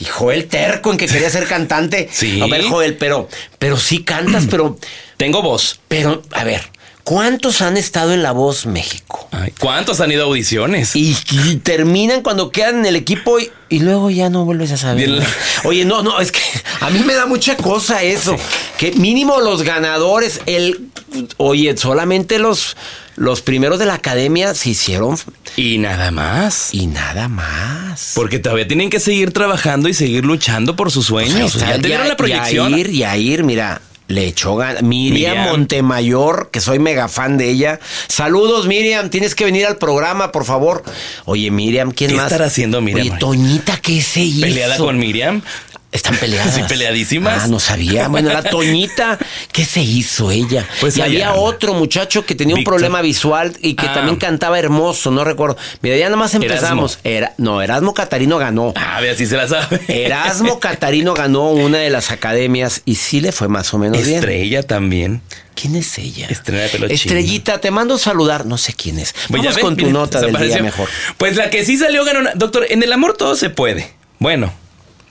Y 0.00 0.06
Joel 0.06 0.46
terco 0.46 0.90
en 0.90 0.96
que 0.96 1.06
quería 1.06 1.28
ser 1.28 1.46
cantante. 1.46 2.08
Sí. 2.20 2.40
A 2.40 2.46
ver, 2.46 2.64
Joel, 2.64 2.96
pero, 2.96 3.28
pero 3.58 3.76
sí 3.76 4.02
cantas, 4.02 4.46
pero, 4.50 4.78
Tengo 5.18 5.42
voz. 5.42 5.80
pero, 5.86 6.22
a 6.32 6.44
ver, 6.44 6.62
¿cuántos 7.04 7.62
han 7.62 7.76
estado 7.76 8.12
en 8.12 8.22
La 8.22 8.32
Voz 8.32 8.66
México? 8.66 9.28
Ay, 9.32 9.52
¿Cuántos 9.58 10.00
han 10.00 10.10
ido 10.12 10.22
a 10.22 10.26
audiciones? 10.26 10.94
Y, 10.96 11.16
y 11.30 11.56
terminan 11.56 12.22
cuando 12.22 12.50
quedan 12.50 12.80
en 12.80 12.86
el 12.86 12.96
equipo 12.96 13.38
y, 13.38 13.50
y 13.68 13.80
luego 13.80 14.10
ya 14.10 14.28
no 14.30 14.44
vuelves 14.44 14.72
a 14.72 14.76
saber. 14.76 15.22
Oye, 15.64 15.84
no, 15.84 16.02
no, 16.02 16.20
es 16.20 16.32
que 16.32 16.40
a 16.80 16.90
mí 16.90 17.00
me 17.00 17.14
da 17.14 17.26
mucha 17.26 17.56
cosa 17.56 18.02
eso. 18.02 18.36
Que 18.78 18.92
mínimo 18.92 19.40
los 19.40 19.62
ganadores, 19.62 20.40
el, 20.46 20.88
oye, 21.36 21.76
solamente 21.76 22.38
los, 22.38 22.76
los 23.16 23.42
primeros 23.42 23.78
de 23.78 23.86
la 23.86 23.94
academia 23.94 24.54
se 24.54 24.70
hicieron 24.70 25.18
Y 25.56 25.78
nada 25.78 26.10
más. 26.10 26.72
y 26.72 26.86
nada 26.86 27.28
más. 27.28 28.12
Porque 28.14 28.38
todavía 28.38 28.66
tienen 28.66 28.90
que 28.90 29.00
seguir 29.00 29.32
trabajando 29.32 29.88
y 29.88 29.94
seguir 29.94 30.24
luchando 30.24 30.76
por 30.76 30.90
sus 30.90 31.06
sueños. 31.06 31.54
O 31.54 31.58
sea, 31.58 31.70
ya 31.76 31.80
te 31.80 31.88
dieron 31.88 32.08
la 32.08 32.16
proyección. 32.16 32.72
Yair, 32.72 32.90
Yair, 32.90 33.44
mira, 33.44 33.80
le 34.10 34.26
echó 34.26 34.56
ganas. 34.56 34.82
Miriam, 34.82 35.36
Miriam. 35.36 35.48
Montemayor, 35.50 36.50
que 36.50 36.60
soy 36.60 36.78
mega 36.78 37.08
fan 37.08 37.38
de 37.38 37.48
ella. 37.50 37.80
Saludos, 38.08 38.66
Miriam. 38.66 39.08
Tienes 39.08 39.34
que 39.34 39.44
venir 39.44 39.66
al 39.66 39.76
programa, 39.76 40.32
por 40.32 40.44
favor. 40.44 40.82
Oye, 41.24 41.50
Miriam, 41.50 41.92
¿quién 41.92 42.10
¿Qué 42.10 42.16
más? 42.16 42.26
estará 42.26 42.46
haciendo 42.46 42.80
Miriam 42.80 43.08
Oye? 43.08 43.18
Toñita, 43.18 43.76
¿qué 43.78 44.02
se 44.02 44.20
hizo? 44.20 44.42
Peleada 44.42 44.76
con 44.76 44.98
Miriam. 44.98 45.42
Están 45.92 46.16
peleadas. 46.20 46.54
Sí, 46.54 46.62
peleadísimas. 46.68 47.44
Ah, 47.44 47.46
no 47.48 47.58
sabía. 47.58 48.08
Bueno, 48.08 48.32
la 48.32 48.42
Toñita, 48.50 49.18
¿qué 49.52 49.64
se 49.64 49.80
hizo 49.80 50.30
ella? 50.30 50.66
Pues 50.80 50.96
y 50.96 51.02
había 51.02 51.34
otro 51.34 51.74
muchacho 51.74 52.24
que 52.24 52.34
tenía 52.34 52.54
un 52.54 52.64
problema 52.64 53.02
visual 53.02 53.56
y 53.60 53.74
que 53.74 53.86
Ah. 53.86 53.94
también 53.94 54.16
cantaba 54.16 54.58
hermoso, 54.58 55.10
no 55.10 55.24
recuerdo. 55.24 55.56
Mira, 55.82 55.96
ya 55.96 56.04
nada 56.06 56.16
más 56.16 56.34
empezamos. 56.34 56.98
Era, 57.02 57.34
no, 57.38 57.60
Erasmo 57.60 57.92
Catarino 57.94 58.38
ganó. 58.38 58.72
A 58.76 59.00
ver, 59.00 59.14
así 59.14 59.26
se 59.26 59.36
la 59.36 59.48
sabe. 59.48 59.80
Erasmo 59.88 60.60
Catarino 60.60 61.14
ganó 61.14 61.50
una 61.50 61.78
de 61.78 61.90
las 61.90 62.10
academias 62.10 62.82
y 62.84 62.94
sí 62.94 63.20
le 63.20 63.32
fue 63.32 63.48
más 63.48 63.74
o 63.74 63.78
menos 63.78 64.02
bien. 64.04 64.16
Estrella 64.18 64.62
también. 64.62 65.22
¿Quién 65.56 65.74
es 65.76 65.98
ella? 65.98 66.28
Chino. 66.28 66.86
Estrellita, 66.86 67.60
te 67.60 67.70
mando 67.70 67.98
saludar. 67.98 68.46
No 68.46 68.56
sé 68.56 68.72
quién 68.72 68.98
es. 68.98 69.12
Pues 69.28 69.42
Vamos 69.42 69.56
ven, 69.56 69.64
con 69.64 69.76
tu 69.76 69.90
nota 69.90 70.20
del 70.20 70.34
día 70.36 70.62
mejor. 70.62 70.88
Pues 71.18 71.36
la 71.36 71.50
que 71.50 71.64
sí 71.64 71.76
salió 71.76 72.04
ganona. 72.04 72.30
Doctor, 72.34 72.66
en 72.70 72.82
el 72.82 72.92
amor 72.92 73.16
todo 73.16 73.34
se 73.36 73.50
puede. 73.50 73.92
Bueno. 74.20 74.52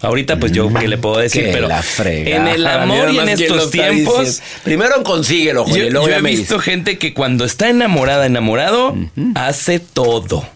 Ahorita 0.02 0.40
pues 0.40 0.54
yo 0.54 0.74
qué 0.74 0.88
le 0.88 0.98
puedo 0.98 1.18
decir, 1.18 1.46
Que 1.46 1.52
pero 1.52 1.68
la 1.68 1.84
en 2.06 2.48
el 2.48 2.66
amor 2.66 3.12
y 3.12 3.20
en 3.20 3.30
estos 3.30 3.70
tiempos 3.70 4.20
diciendo. 4.20 4.62
Primero 4.64 5.04
consíguelo, 5.04 5.66
yo, 5.66 5.72
Joel, 5.72 5.88
y 5.88 5.90
luego 5.90 6.10
yo 6.10 6.16
he 6.16 6.22
visto 6.22 6.60
gente 6.60 6.98
que 6.98 7.14
cuando 7.14 7.44
está 7.44 7.70
enamorada, 7.70 8.26
enamorado, 8.26 8.96
hace 9.36 9.80
todo 9.80 10.48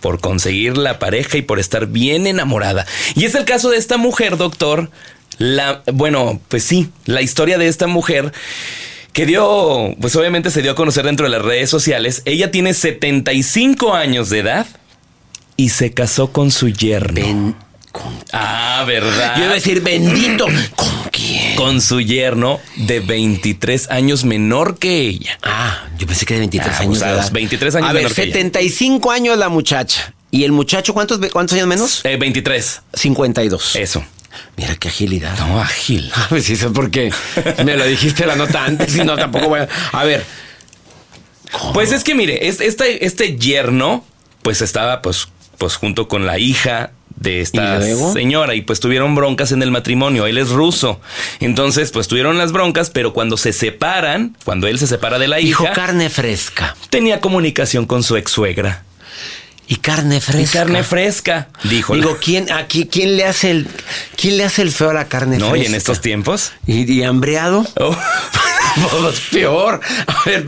por 0.00 0.20
conseguir 0.20 0.76
la 0.76 0.98
pareja 0.98 1.38
y 1.38 1.42
por 1.42 1.58
estar 1.58 1.86
bien 1.86 2.26
enamorada. 2.26 2.86
Y 3.14 3.24
es 3.24 3.34
el 3.34 3.44
caso 3.44 3.70
de 3.70 3.78
esta 3.78 3.96
mujer, 3.96 4.36
doctor. 4.36 4.90
La, 5.38 5.82
bueno, 5.92 6.40
pues 6.48 6.62
sí, 6.62 6.90
la 7.06 7.22
historia 7.22 7.56
de 7.56 7.68
esta 7.68 7.86
mujer 7.86 8.32
que 9.12 9.26
dio, 9.26 9.94
pues 10.00 10.14
obviamente 10.16 10.50
se 10.50 10.62
dio 10.62 10.72
a 10.72 10.74
conocer 10.74 11.04
dentro 11.04 11.24
de 11.24 11.30
las 11.30 11.42
redes 11.42 11.70
sociales. 11.70 12.22
Ella 12.24 12.50
tiene 12.50 12.74
75 12.74 13.94
años 13.94 14.30
de 14.30 14.40
edad 14.40 14.66
y 15.56 15.70
se 15.70 15.92
casó 15.92 16.32
con 16.32 16.50
su 16.50 16.68
yerno. 16.68 17.14
Ven, 17.14 17.56
con- 17.92 18.18
Ah, 18.32 18.84
¿verdad? 18.86 19.36
Yo 19.36 19.42
iba 19.44 19.52
a 19.52 19.54
decir 19.54 19.80
bendito. 19.82 20.46
¿Con 20.74 20.88
quién? 21.12 21.54
Con 21.56 21.80
su 21.80 22.00
yerno 22.00 22.60
de 22.76 23.00
23 23.00 23.90
años 23.90 24.24
menor 24.24 24.78
que 24.78 25.00
ella. 25.00 25.38
Ah, 25.42 25.84
yo 25.98 26.06
pensé 26.06 26.26
que 26.26 26.34
de 26.34 26.40
23 26.40 26.74
Ah, 26.76 26.82
años. 26.82 27.02
a 27.02 27.06
de 27.08 27.12
los 27.16 27.24
edad. 27.26 27.32
23 27.32 27.74
años 27.76 27.88
A 27.90 27.92
ver, 27.92 28.02
que 28.02 28.22
ella. 28.22 28.32
75 28.32 29.10
años 29.10 29.38
la 29.38 29.48
muchacha. 29.48 30.14
¿Y 30.30 30.44
el 30.44 30.52
muchacho 30.52 30.94
cuántos, 30.94 31.18
cuántos 31.30 31.54
años 31.56 31.68
menos? 31.68 32.00
Eh, 32.04 32.16
23. 32.16 32.80
52. 32.94 33.76
Eso. 33.76 34.02
Mira 34.56 34.74
qué 34.76 34.88
agilidad. 34.88 35.38
No, 35.38 35.60
ágil. 35.60 36.10
A 36.14 36.28
ver 36.32 36.42
si 36.42 36.56
sé 36.56 36.70
por 36.70 36.90
qué. 36.90 37.12
Me 37.64 37.76
lo 37.76 37.84
dijiste 37.84 38.24
la 38.24 38.34
nota 38.34 38.64
antes 38.64 38.96
y 38.96 39.04
no 39.04 39.14
tampoco 39.16 39.48
voy 39.48 39.60
a. 39.60 39.68
A 39.92 40.04
ver. 40.04 40.24
Pues 41.74 41.92
es 41.92 42.02
que 42.02 42.14
mire, 42.14 42.48
es- 42.48 42.60
este, 42.62 43.04
este 43.04 43.36
yerno, 43.36 44.04
pues 44.40 44.62
estaba 44.62 45.02
pues, 45.02 45.28
pues 45.58 45.76
junto 45.76 46.08
con 46.08 46.24
la 46.24 46.38
hija 46.38 46.92
de 47.16 47.40
esta 47.40 47.80
señora 48.12 48.54
y 48.54 48.62
pues 48.62 48.80
tuvieron 48.80 49.14
broncas 49.14 49.52
en 49.52 49.62
el 49.62 49.70
matrimonio. 49.70 50.26
Él 50.26 50.38
es 50.38 50.50
ruso. 50.50 51.00
Entonces, 51.40 51.90
pues 51.90 52.08
tuvieron 52.08 52.38
las 52.38 52.52
broncas, 52.52 52.90
pero 52.90 53.12
cuando 53.12 53.36
se 53.36 53.52
separan, 53.52 54.36
cuando 54.44 54.66
él 54.66 54.78
se 54.78 54.86
separa 54.86 55.18
de 55.18 55.28
la 55.28 55.36
Dijo 55.36 55.64
hija, 55.64 55.72
carne 55.72 56.10
fresca. 56.10 56.76
tenía 56.90 57.20
comunicación 57.20 57.86
con 57.86 58.02
su 58.02 58.16
ex 58.16 58.30
suegra. 58.30 58.84
Y 59.72 59.76
carne 59.76 60.18
Y 60.18 60.20
fresca. 60.20 60.58
carne 60.58 60.82
fresca, 60.84 61.48
dijo. 61.64 61.94
Digo, 61.94 62.18
¿quién, 62.22 62.52
aquí, 62.52 62.86
¿quién 62.88 63.16
le 63.16 63.24
hace 63.24 63.50
el 63.52 63.66
quién 64.16 64.36
le 64.36 64.44
hace 64.44 64.60
el 64.60 64.70
feo 64.70 64.90
a 64.90 64.92
la 64.92 65.06
carne 65.08 65.38
no, 65.38 65.48
fresca? 65.48 65.64
y 65.64 65.66
en 65.66 65.74
estos 65.74 66.02
tiempos. 66.02 66.52
¿Y, 66.66 66.92
y 66.92 67.02
hambreado? 67.04 67.66
Oh, 67.80 67.96
Pues 69.00 69.20
peor. 69.30 69.80
A 70.06 70.28
ver, 70.28 70.44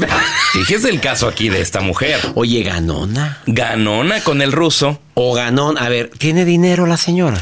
fíjese 0.52 0.90
el 0.90 1.00
caso 1.00 1.26
aquí 1.26 1.49
de 1.49 1.62
esta 1.62 1.81
mujer. 1.81 2.21
Oye, 2.35 2.62
ganona. 2.62 3.38
Ganona 3.47 4.23
con 4.23 4.43
el 4.43 4.52
ruso. 4.52 5.00
O 5.14 5.33
ganón. 5.33 5.78
A 5.78 5.88
ver, 5.88 6.11
¿tiene 6.19 6.45
dinero 6.45 6.87
la 6.87 6.99
señora? 6.99 7.40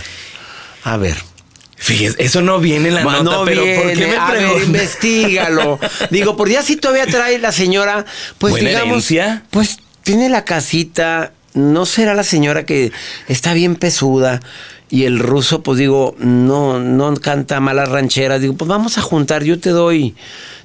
A 0.85 0.97
ver. 0.97 1.17
Fíjese, 1.77 2.23
eso 2.23 2.43
no 2.43 2.61
viene 2.61 2.91
en 2.91 2.95
la 2.95 3.05
Ma, 3.05 3.23
nota, 3.23 3.39
no 3.39 3.45
pero 3.45 3.63
¿por 3.63 3.93
qué 3.93 4.07
me 4.07 4.17
A 4.17 4.31
ver, 4.31 4.63
investigalo. 4.63 5.81
Digo, 6.11 6.37
por 6.37 6.49
ya 6.49 6.63
si 6.63 6.77
todavía 6.77 7.07
trae 7.07 7.41
la 7.41 7.51
señora, 7.51 8.05
pues 8.39 8.53
¿Buena 8.53 8.69
digamos, 8.69 9.11
herencia? 9.11 9.43
pues 9.51 9.79
tiene 10.05 10.29
la 10.29 10.45
casita 10.45 11.33
¿no 11.55 11.87
será 11.87 12.15
la 12.15 12.25
señora 12.25 12.65
que 12.65 12.93
está 13.29 13.53
bien 13.55 13.77
pesuda? 13.77 14.41
Y 14.91 15.05
el 15.05 15.19
ruso, 15.21 15.63
pues 15.63 15.79
digo, 15.79 16.15
no, 16.19 16.79
no 16.79 17.15
canta 17.17 17.61
malas 17.61 17.89
rancheras. 17.89 18.43
Digo, 18.43 18.53
pues 18.55 18.69
vamos 18.69 18.99
a 18.99 19.01
juntar, 19.01 19.43
yo 19.43 19.59
te 19.59 19.71
doy, 19.71 20.15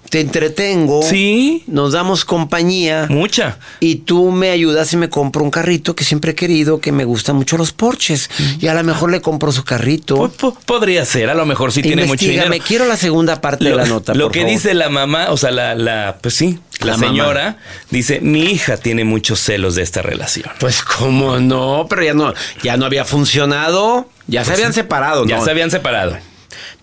te 0.10 0.20
entretengo. 0.20 1.02
Sí. 1.02 1.64
Nos 1.68 1.94
damos 1.94 2.26
compañía. 2.26 3.08
Mucha. 3.10 3.58
Y 3.80 3.96
tú 4.00 4.32
me 4.32 4.50
ayudas 4.50 4.92
y 4.92 4.98
me 4.98 5.10
compro 5.10 5.44
un 5.46 5.50
carrito 5.50 5.96
que 5.96 6.04
siempre 6.04 6.32
he 6.32 6.36
querido, 6.36 6.82
que 6.82 6.92
me 6.92 7.06
gustan 7.06 7.38
mucho 7.38 7.58
los 7.58 7.72
Porches. 7.72 8.30
Y 8.60 8.68
a 8.68 8.74
lo 8.74 8.84
mejor 8.84 9.12
le 9.12 9.22
compro 9.22 9.54
su 9.54 9.64
carrito. 9.64 10.18
Po- 10.18 10.28
po- 10.30 10.58
podría 10.66 11.06
ser, 11.06 11.30
a 11.30 11.34
lo 11.34 11.46
mejor 11.46 11.72
sí 11.72 11.82
tiene 11.82 12.04
mucho 12.06 12.26
dinero. 12.26 12.54
quiero 12.68 12.86
la 12.86 12.98
segunda 12.98 13.40
parte 13.40 13.64
de 13.64 13.76
la 13.76 13.86
nota. 13.86 14.14
Lo 14.14 14.26
por 14.26 14.34
que 14.34 14.40
favor. 14.42 14.54
dice 14.54 14.74
la 14.74 14.90
mamá, 14.90 15.28
o 15.32 15.38
sea, 15.38 15.52
la, 15.52 15.74
la 15.74 16.18
pues 16.22 16.34
sí, 16.34 16.60
la, 16.80 16.86
La 16.92 16.98
mamá. 16.98 17.08
señora, 17.08 17.58
dice, 17.90 18.20
mi 18.22 18.44
hija 18.44 18.78
tiene 18.78 19.04
muchos 19.04 19.40
celos 19.40 19.76
de 19.76 19.84
esta 19.84 20.02
relación. 20.02 20.50
Pues 20.60 20.82
cómo 20.84 21.40
no, 21.40 21.88
pero 21.90 22.04
ya 22.04 22.14
no, 22.14 22.34
ya 22.64 22.78
no 22.78 22.86
había 22.86 23.06
funcionado. 23.06 24.10
Ya 24.28 24.44
se 24.44 24.54
habían 24.54 24.74
separado, 24.74 25.26
Ya 25.26 25.38
¿no? 25.38 25.44
se 25.46 25.52
habían 25.52 25.72
separado. 25.72 26.18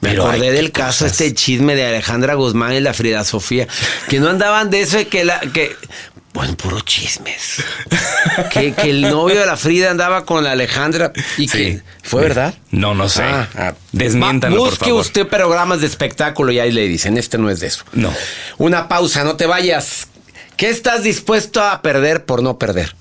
Me 0.00 0.10
Pero 0.10 0.26
acordé 0.26 0.52
del 0.52 0.70
caso, 0.72 1.04
cosas. 1.04 1.12
este 1.20 1.34
chisme 1.34 1.74
de 1.76 1.86
Alejandra 1.86 2.34
Guzmán 2.34 2.74
y 2.74 2.80
la 2.80 2.92
Frida 2.92 3.24
Sofía, 3.24 3.66
que 4.08 4.20
no 4.20 4.28
andaban 4.28 4.70
de 4.70 4.82
eso 4.82 4.98
de 4.98 5.08
que 5.08 5.24
la, 5.24 5.40
que, 5.40 5.74
bueno, 6.34 6.54
puro 6.56 6.80
chismes. 6.80 7.62
que, 8.52 8.72
que 8.74 8.90
el 8.90 9.00
novio 9.02 9.40
de 9.40 9.46
la 9.46 9.56
Frida 9.56 9.90
andaba 9.90 10.26
con 10.26 10.44
la 10.44 10.50
Alejandra 10.52 11.12
y 11.38 11.48
Sí. 11.48 11.56
que, 11.58 11.82
¿fue 12.02 12.20
verdad? 12.22 12.52
No, 12.70 12.94
no 12.94 13.08
sé. 13.08 13.22
Ah, 13.22 13.48
ah. 13.56 13.74
Por 13.92 14.50
Busque 14.58 14.86
favor. 14.86 15.00
usted 15.00 15.26
programas 15.28 15.80
de 15.80 15.86
espectáculo 15.86 16.52
y 16.52 16.58
ahí 16.58 16.72
le 16.72 16.86
dicen, 16.88 17.16
este 17.16 17.38
no 17.38 17.48
es 17.48 17.60
de 17.60 17.68
eso. 17.68 17.84
No. 17.92 18.12
Una 18.58 18.88
pausa, 18.88 19.24
no 19.24 19.36
te 19.36 19.46
vayas. 19.46 20.08
¿Qué 20.56 20.68
estás 20.68 21.02
dispuesto 21.02 21.62
a 21.62 21.80
perder 21.82 22.24
por 22.26 22.42
no 22.42 22.58
perder? 22.58 22.94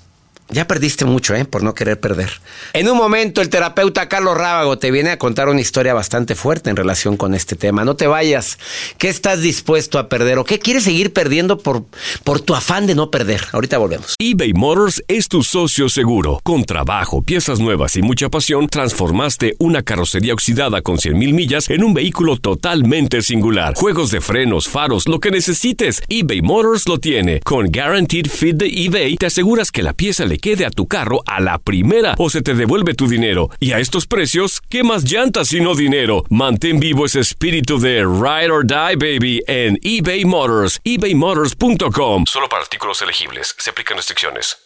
Ya 0.50 0.66
perdiste 0.66 1.06
mucho, 1.06 1.34
¿eh? 1.34 1.46
Por 1.46 1.62
no 1.62 1.74
querer 1.74 1.98
perder. 1.98 2.30
En 2.74 2.88
un 2.88 2.98
momento, 2.98 3.40
el 3.40 3.48
terapeuta 3.48 4.08
Carlos 4.08 4.36
Rábago 4.36 4.78
te 4.78 4.90
viene 4.90 5.10
a 5.10 5.18
contar 5.18 5.48
una 5.48 5.60
historia 5.60 5.94
bastante 5.94 6.34
fuerte 6.34 6.68
en 6.68 6.76
relación 6.76 7.16
con 7.16 7.34
este 7.34 7.56
tema. 7.56 7.84
No 7.84 7.96
te 7.96 8.06
vayas. 8.06 8.58
¿Qué 8.98 9.08
estás 9.08 9.40
dispuesto 9.40 9.98
a 9.98 10.08
perder 10.08 10.38
o 10.38 10.44
qué 10.44 10.58
quieres 10.58 10.84
seguir 10.84 11.14
perdiendo 11.14 11.58
por, 11.58 11.84
por 12.24 12.40
tu 12.40 12.54
afán 12.54 12.86
de 12.86 12.94
no 12.94 13.10
perder? 13.10 13.40
Ahorita 13.52 13.78
volvemos. 13.78 14.14
eBay 14.18 14.52
Motors 14.52 15.02
es 15.08 15.28
tu 15.28 15.42
socio 15.42 15.88
seguro. 15.88 16.40
Con 16.44 16.64
trabajo, 16.64 17.22
piezas 17.22 17.58
nuevas 17.58 17.96
y 17.96 18.02
mucha 18.02 18.28
pasión, 18.28 18.68
transformaste 18.68 19.56
una 19.58 19.82
carrocería 19.82 20.34
oxidada 20.34 20.82
con 20.82 20.98
100.000 20.98 21.32
millas 21.32 21.70
en 21.70 21.82
un 21.82 21.94
vehículo 21.94 22.36
totalmente 22.36 23.22
singular. 23.22 23.74
Juegos 23.76 24.10
de 24.10 24.20
frenos, 24.20 24.68
faros, 24.68 25.08
lo 25.08 25.20
que 25.20 25.30
necesites, 25.30 26.02
eBay 26.08 26.42
Motors 26.42 26.86
lo 26.86 26.98
tiene. 26.98 27.40
Con 27.40 27.72
Guaranteed 27.72 28.26
Fit 28.28 28.56
de 28.56 28.66
eBay, 28.66 29.16
te 29.16 29.26
aseguras 29.26 29.72
que 29.72 29.82
la 29.82 29.94
pieza 29.94 30.26
le 30.26 30.33
quede 30.38 30.64
a 30.66 30.70
tu 30.70 30.86
carro 30.86 31.22
a 31.26 31.40
la 31.40 31.58
primera 31.58 32.14
o 32.18 32.30
se 32.30 32.42
te 32.42 32.54
devuelve 32.54 32.94
tu 32.94 33.08
dinero. 33.08 33.50
Y 33.60 33.72
a 33.72 33.78
estos 33.78 34.06
precios, 34.06 34.60
¿qué 34.68 34.82
más 34.82 35.04
llantas 35.04 35.48
sino 35.48 35.74
dinero? 35.74 36.24
Mantén 36.30 36.80
vivo 36.80 37.06
ese 37.06 37.20
espíritu 37.20 37.78
de 37.78 38.00
Ride 38.00 38.50
or 38.50 38.66
Die, 38.66 38.96
baby, 38.96 39.42
en 39.46 39.78
eBay 39.82 40.24
Motors. 40.24 40.80
ebaymotors.com. 40.84 42.24
Solo 42.26 42.48
para 42.48 42.62
artículos 42.62 43.02
elegibles. 43.02 43.54
Se 43.58 43.70
aplican 43.70 43.96
restricciones. 43.96 44.56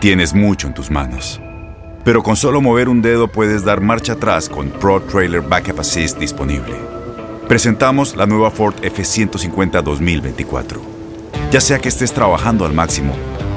Tienes 0.00 0.34
mucho 0.34 0.66
en 0.66 0.74
tus 0.74 0.90
manos. 0.90 1.40
Pero 2.04 2.22
con 2.22 2.36
solo 2.36 2.60
mover 2.60 2.88
un 2.88 3.02
dedo 3.02 3.28
puedes 3.28 3.64
dar 3.64 3.80
marcha 3.80 4.14
atrás 4.14 4.48
con 4.48 4.68
Pro 4.68 5.00
Trailer 5.00 5.42
Backup 5.42 5.80
Assist 5.80 6.18
disponible. 6.18 6.74
Presentamos 7.46 8.16
la 8.16 8.26
nueva 8.26 8.50
Ford 8.50 8.74
F150 8.82 9.82
2024. 9.82 10.80
Ya 11.52 11.60
sea 11.60 11.78
que 11.78 11.88
estés 11.88 12.12
trabajando 12.12 12.64
al 12.64 12.72
máximo 12.72 13.14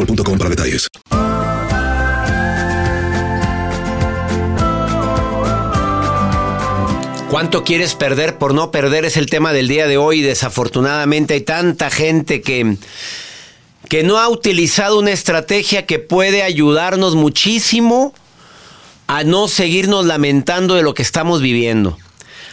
boostmobile.com 0.00 0.38
para 0.38 0.50
detalles. 0.50 0.88
¿Cuánto 7.30 7.62
quieres 7.62 7.94
perder 7.94 8.38
por 8.38 8.54
no 8.54 8.72
perder? 8.72 9.04
Es 9.04 9.16
el 9.16 9.26
tema 9.26 9.52
del 9.52 9.68
día 9.68 9.86
de 9.86 9.96
hoy. 9.96 10.20
Desafortunadamente 10.20 11.34
hay 11.34 11.42
tanta 11.42 11.88
gente 11.88 12.40
que, 12.40 12.76
que 13.88 14.02
no 14.02 14.18
ha 14.18 14.28
utilizado 14.28 14.98
una 14.98 15.12
estrategia 15.12 15.86
que 15.86 16.00
puede 16.00 16.42
ayudarnos 16.42 17.14
muchísimo 17.14 18.14
a 19.06 19.22
no 19.22 19.46
seguirnos 19.46 20.06
lamentando 20.06 20.74
de 20.74 20.82
lo 20.82 20.92
que 20.94 21.02
estamos 21.02 21.40
viviendo. 21.40 21.96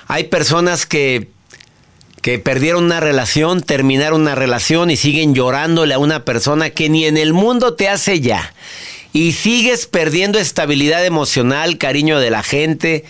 Hay 0.07 0.25
personas 0.25 0.86
que, 0.86 1.27
que 2.28 2.40
perdieron 2.40 2.84
una 2.84 3.00
relación, 3.00 3.62
terminaron 3.62 4.24
una 4.24 4.36
relación 4.36 4.92
y 4.92 4.98
siguen 4.98 5.34
llorándole 5.34 5.94
a 5.94 5.98
una 5.98 6.26
persona 6.26 6.72
que 6.72 6.90
ni 6.90 7.06
en 7.06 7.16
el 7.16 7.32
mundo 7.32 7.76
te 7.76 7.88
hace 7.88 8.20
ya. 8.20 8.54
Y 9.13 9.32
sigues 9.32 9.86
perdiendo 9.86 10.38
estabilidad 10.38 11.06
emocional, 11.06 11.78
cariño 11.78 12.20
de 12.20 12.30
la 12.30 12.44
gente. 12.44 13.06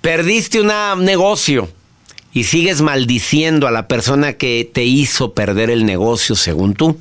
Perdiste 0.00 0.60
un 0.60 0.72
negocio 1.04 1.68
y 2.32 2.42
sigues 2.42 2.80
maldiciendo 2.80 3.68
a 3.68 3.70
la 3.70 3.86
persona 3.86 4.32
que 4.32 4.68
te 4.72 4.82
hizo 4.82 5.32
perder 5.32 5.70
el 5.70 5.86
negocio 5.86 6.34
según 6.34 6.74
tú. 6.74 6.98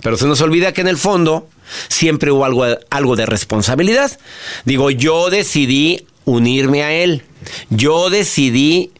Pero 0.00 0.16
se 0.16 0.28
nos 0.28 0.40
olvida 0.42 0.70
que 0.70 0.82
en 0.82 0.86
el 0.86 0.96
fondo 0.96 1.48
siempre 1.88 2.30
hubo 2.30 2.44
algo, 2.44 2.64
algo 2.88 3.16
de 3.16 3.26
responsabilidad. 3.26 4.16
Digo, 4.64 4.92
yo 4.92 5.28
decidí 5.28 6.06
unirme 6.24 6.84
a 6.84 6.92
él. 6.92 7.24
Yo 7.68 8.10
decidí 8.10 8.92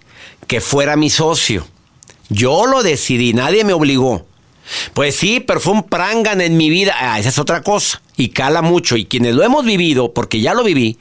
que 0.46 0.60
fuera 0.60 0.96
mi 0.96 1.10
socio. 1.10 1.66
Yo 2.28 2.66
lo 2.66 2.82
decidí, 2.82 3.32
nadie 3.32 3.64
me 3.64 3.72
obligó. 3.72 4.26
Pues 4.94 5.16
sí, 5.16 5.40
pero 5.40 5.60
fue 5.60 5.74
un 5.74 5.82
prangan 5.82 6.40
en 6.40 6.56
mi 6.56 6.70
vida. 6.70 6.94
Ah, 6.98 7.18
esa 7.18 7.28
es 7.28 7.38
otra 7.38 7.62
cosa. 7.62 8.00
Y 8.16 8.30
cala 8.30 8.62
mucho. 8.62 8.96
Y 8.96 9.04
quienes 9.04 9.34
lo 9.34 9.42
hemos 9.42 9.64
vivido, 9.64 10.12
porque 10.12 10.40
ya 10.40 10.54
lo 10.54 10.64
viví, 10.64 10.98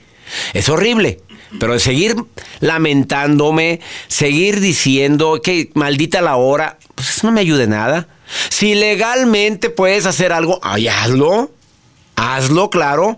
es 0.54 0.70
horrible. 0.70 1.22
Pero 1.60 1.80
seguir 1.80 2.16
lamentándome, 2.62 3.80
seguir 4.08 4.60
diciendo 4.60 5.40
que 5.42 5.70
maldita 5.76 6.22
la 6.22 6.36
hora, 6.36 6.80
pues 6.96 7.12
eso 7.12 7.28
no 7.28 7.34
me 7.34 7.42
ayude 7.42 7.68
nada. 7.68 8.08
Si 8.50 8.74
legalmente 8.74 9.70
puedes 9.70 10.06
hacer 10.06 10.34
algo, 10.34 10.60
ay, 10.64 10.88
hazlo. 10.88 11.52
Hazlo, 12.16 12.70
claro. 12.70 13.18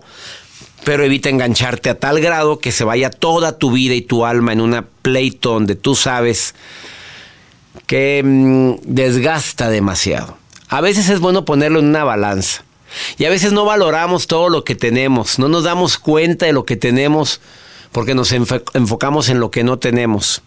Pero 0.86 1.02
evita 1.02 1.28
engancharte 1.30 1.90
a 1.90 1.98
tal 1.98 2.20
grado 2.20 2.60
que 2.60 2.70
se 2.70 2.84
vaya 2.84 3.10
toda 3.10 3.58
tu 3.58 3.72
vida 3.72 3.94
y 3.94 4.02
tu 4.02 4.24
alma 4.24 4.52
en 4.52 4.60
una 4.60 4.86
pleito 5.02 5.50
donde 5.54 5.74
tú 5.74 5.96
sabes 5.96 6.54
que 7.88 8.22
mm, 8.24 8.74
desgasta 8.84 9.68
demasiado. 9.68 10.38
A 10.68 10.80
veces 10.80 11.08
es 11.08 11.18
bueno 11.18 11.44
ponerlo 11.44 11.80
en 11.80 11.86
una 11.86 12.04
balanza. 12.04 12.62
Y 13.18 13.24
a 13.24 13.30
veces 13.30 13.50
no 13.52 13.64
valoramos 13.64 14.28
todo 14.28 14.48
lo 14.48 14.62
que 14.62 14.76
tenemos, 14.76 15.40
no 15.40 15.48
nos 15.48 15.64
damos 15.64 15.98
cuenta 15.98 16.46
de 16.46 16.52
lo 16.52 16.64
que 16.64 16.76
tenemos 16.76 17.40
porque 17.90 18.14
nos 18.14 18.32
enfo- 18.32 18.62
enfocamos 18.74 19.28
en 19.28 19.40
lo 19.40 19.50
que 19.50 19.64
no 19.64 19.80
tenemos. 19.80 20.40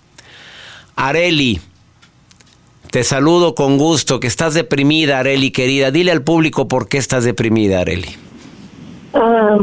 Areli, 0.96 1.60
Te 2.92 3.04
saludo 3.04 3.56
con 3.56 3.78
gusto, 3.78 4.22
que 4.22 4.28
estás 4.28 4.54
deprimida, 4.54 5.20
Areli, 5.20 5.52
querida. 5.52 5.92
Dile 5.92 6.12
al 6.14 6.24
público 6.24 6.68
por 6.70 6.88
qué 6.88 6.98
estás 6.98 7.24
deprimida, 7.26 7.82
Areli. 7.82 8.16
Ah, 9.14 9.58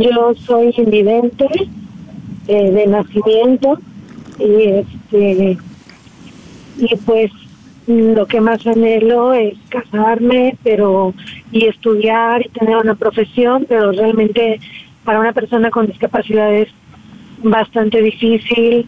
yo 0.00 0.34
soy 0.34 0.74
invidente 0.76 1.46
eh, 2.48 2.70
de 2.70 2.86
nacimiento 2.86 3.78
y 4.38 4.64
este 4.64 5.58
y 6.78 6.96
pues 7.04 7.30
lo 7.86 8.26
que 8.26 8.40
más 8.40 8.66
anhelo 8.66 9.34
es 9.34 9.54
casarme, 9.68 10.56
pero 10.62 11.14
y 11.50 11.66
estudiar 11.66 12.46
y 12.46 12.48
tener 12.48 12.76
una 12.76 12.94
profesión, 12.94 13.66
pero 13.68 13.92
realmente 13.92 14.60
para 15.04 15.20
una 15.20 15.32
persona 15.32 15.70
con 15.70 15.86
discapacidad 15.86 16.54
es 16.54 16.68
bastante 17.42 18.00
difícil. 18.00 18.86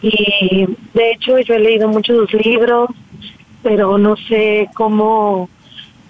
Y 0.00 0.66
de 0.94 1.10
hecho 1.12 1.38
yo 1.38 1.54
he 1.54 1.60
leído 1.60 1.88
muchos 1.88 2.32
libros, 2.34 2.90
pero 3.62 3.98
no 3.98 4.16
sé 4.16 4.68
cómo 4.74 5.48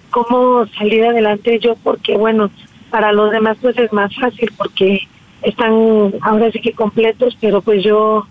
cómo 0.09 0.67
salir 0.77 1.03
adelante 1.05 1.59
yo 1.59 1.75
porque 1.83 2.15
bueno, 2.15 2.51
para 2.93 3.11
los 3.11 3.31
demás 3.31 3.57
pues 3.59 3.75
es 3.79 3.91
más 3.91 4.13
fácil 4.15 4.51
porque 4.55 4.99
están 5.41 6.13
ahora 6.21 6.51
sí 6.51 6.61
que 6.61 6.73
completos, 6.73 7.35
pero 7.41 7.59
pues 7.63 7.83
yo 7.83 8.27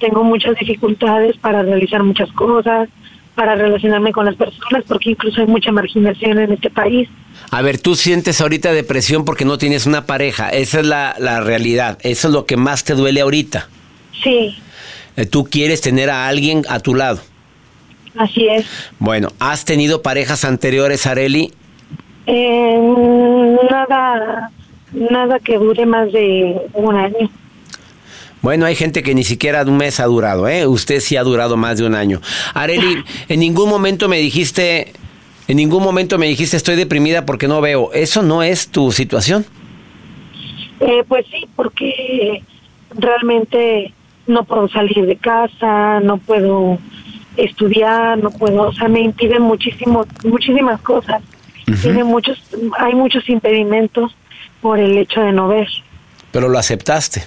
tengo 0.00 0.24
muchas 0.24 0.56
dificultades 0.58 1.36
para 1.36 1.62
realizar 1.62 2.02
muchas 2.02 2.32
cosas, 2.32 2.88
para 3.34 3.54
relacionarme 3.54 4.10
con 4.12 4.24
las 4.24 4.34
personas, 4.34 4.82
porque 4.88 5.10
incluso 5.10 5.42
hay 5.42 5.46
mucha 5.46 5.72
marginación 5.72 6.38
en 6.38 6.52
este 6.52 6.70
país. 6.70 7.06
A 7.50 7.60
ver, 7.60 7.78
tú 7.78 7.96
sientes 7.96 8.40
ahorita 8.40 8.72
depresión 8.72 9.26
porque 9.26 9.44
no 9.44 9.58
tienes 9.58 9.84
una 9.84 10.06
pareja. 10.06 10.48
Esa 10.48 10.80
es 10.80 10.86
la, 10.86 11.14
la 11.18 11.40
realidad. 11.40 11.98
Eso 12.00 12.28
es 12.28 12.34
lo 12.34 12.46
que 12.46 12.56
más 12.56 12.84
te 12.84 12.94
duele 12.94 13.20
ahorita. 13.20 13.68
Sí, 14.24 14.56
Eh, 15.16 15.26
Tú 15.26 15.44
quieres 15.44 15.82
tener 15.82 16.08
a 16.08 16.28
alguien 16.28 16.62
a 16.70 16.80
tu 16.80 16.94
lado. 16.94 17.20
así 18.16 18.48
es. 18.48 18.64
Bueno, 18.98 19.28
¿has 19.38 19.66
tenido 19.66 20.00
parejas 20.00 20.46
anteriores, 20.46 21.06
Areli? 21.06 21.52
Eh, 22.30 22.78
nada, 23.70 24.50
nada 24.92 25.38
que 25.38 25.56
dure 25.56 25.86
más 25.86 26.12
de 26.12 26.60
un 26.74 26.94
año. 26.94 27.30
Bueno, 28.42 28.66
hay 28.66 28.76
gente 28.76 29.02
que 29.02 29.14
ni 29.14 29.24
siquiera 29.24 29.62
un 29.62 29.78
mes 29.78 29.98
ha 29.98 30.04
durado, 30.04 30.46
¿eh? 30.46 30.66
Usted 30.66 31.00
sí 31.00 31.16
ha 31.16 31.22
durado 31.22 31.56
más 31.56 31.78
de 31.78 31.86
un 31.86 31.94
año. 31.94 32.20
Areli, 32.52 33.02
en 33.30 33.40
ningún 33.40 33.70
momento 33.70 34.10
me 34.10 34.18
dijiste, 34.18 34.92
en 35.48 35.56
ningún 35.56 35.82
momento 35.82 36.18
me 36.18 36.26
dijiste 36.26 36.58
estoy 36.58 36.76
deprimida 36.76 37.24
porque 37.24 37.48
no 37.48 37.62
veo. 37.62 37.92
¿Eso 37.94 38.22
no 38.22 38.42
es 38.42 38.68
tu 38.68 38.92
situación? 38.92 39.46
Eh, 40.80 41.04
pues 41.08 41.24
sí, 41.30 41.48
porque 41.56 42.42
realmente 42.90 43.94
no 44.26 44.44
puedo 44.44 44.68
salir 44.68 45.06
de 45.06 45.16
casa, 45.16 46.00
no 46.00 46.18
puedo 46.18 46.78
estudiar, 47.38 48.18
no 48.18 48.30
puedo, 48.30 48.68
o 48.68 48.72
sea, 48.74 48.88
me 48.88 49.00
impiden 49.00 49.40
muchísimo, 49.42 50.04
muchísimas 50.24 50.78
cosas. 50.82 51.22
Tiene 51.76 52.04
muchos, 52.04 52.38
hay 52.78 52.94
muchos 52.94 53.28
impedimentos 53.28 54.14
por 54.60 54.78
el 54.78 54.96
hecho 54.98 55.20
de 55.20 55.32
no 55.32 55.48
ver. 55.48 55.68
Pero 56.32 56.48
lo 56.48 56.58
aceptaste. 56.58 57.24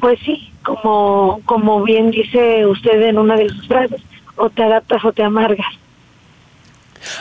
Pues 0.00 0.18
sí, 0.24 0.50
como, 0.62 1.40
como 1.44 1.82
bien 1.82 2.10
dice 2.10 2.66
usted 2.66 3.00
en 3.02 3.18
una 3.18 3.36
de 3.36 3.48
sus 3.48 3.66
frases, 3.66 4.02
o 4.36 4.50
te 4.50 4.62
adaptas 4.62 5.04
o 5.04 5.12
te 5.12 5.22
amargas. 5.22 5.66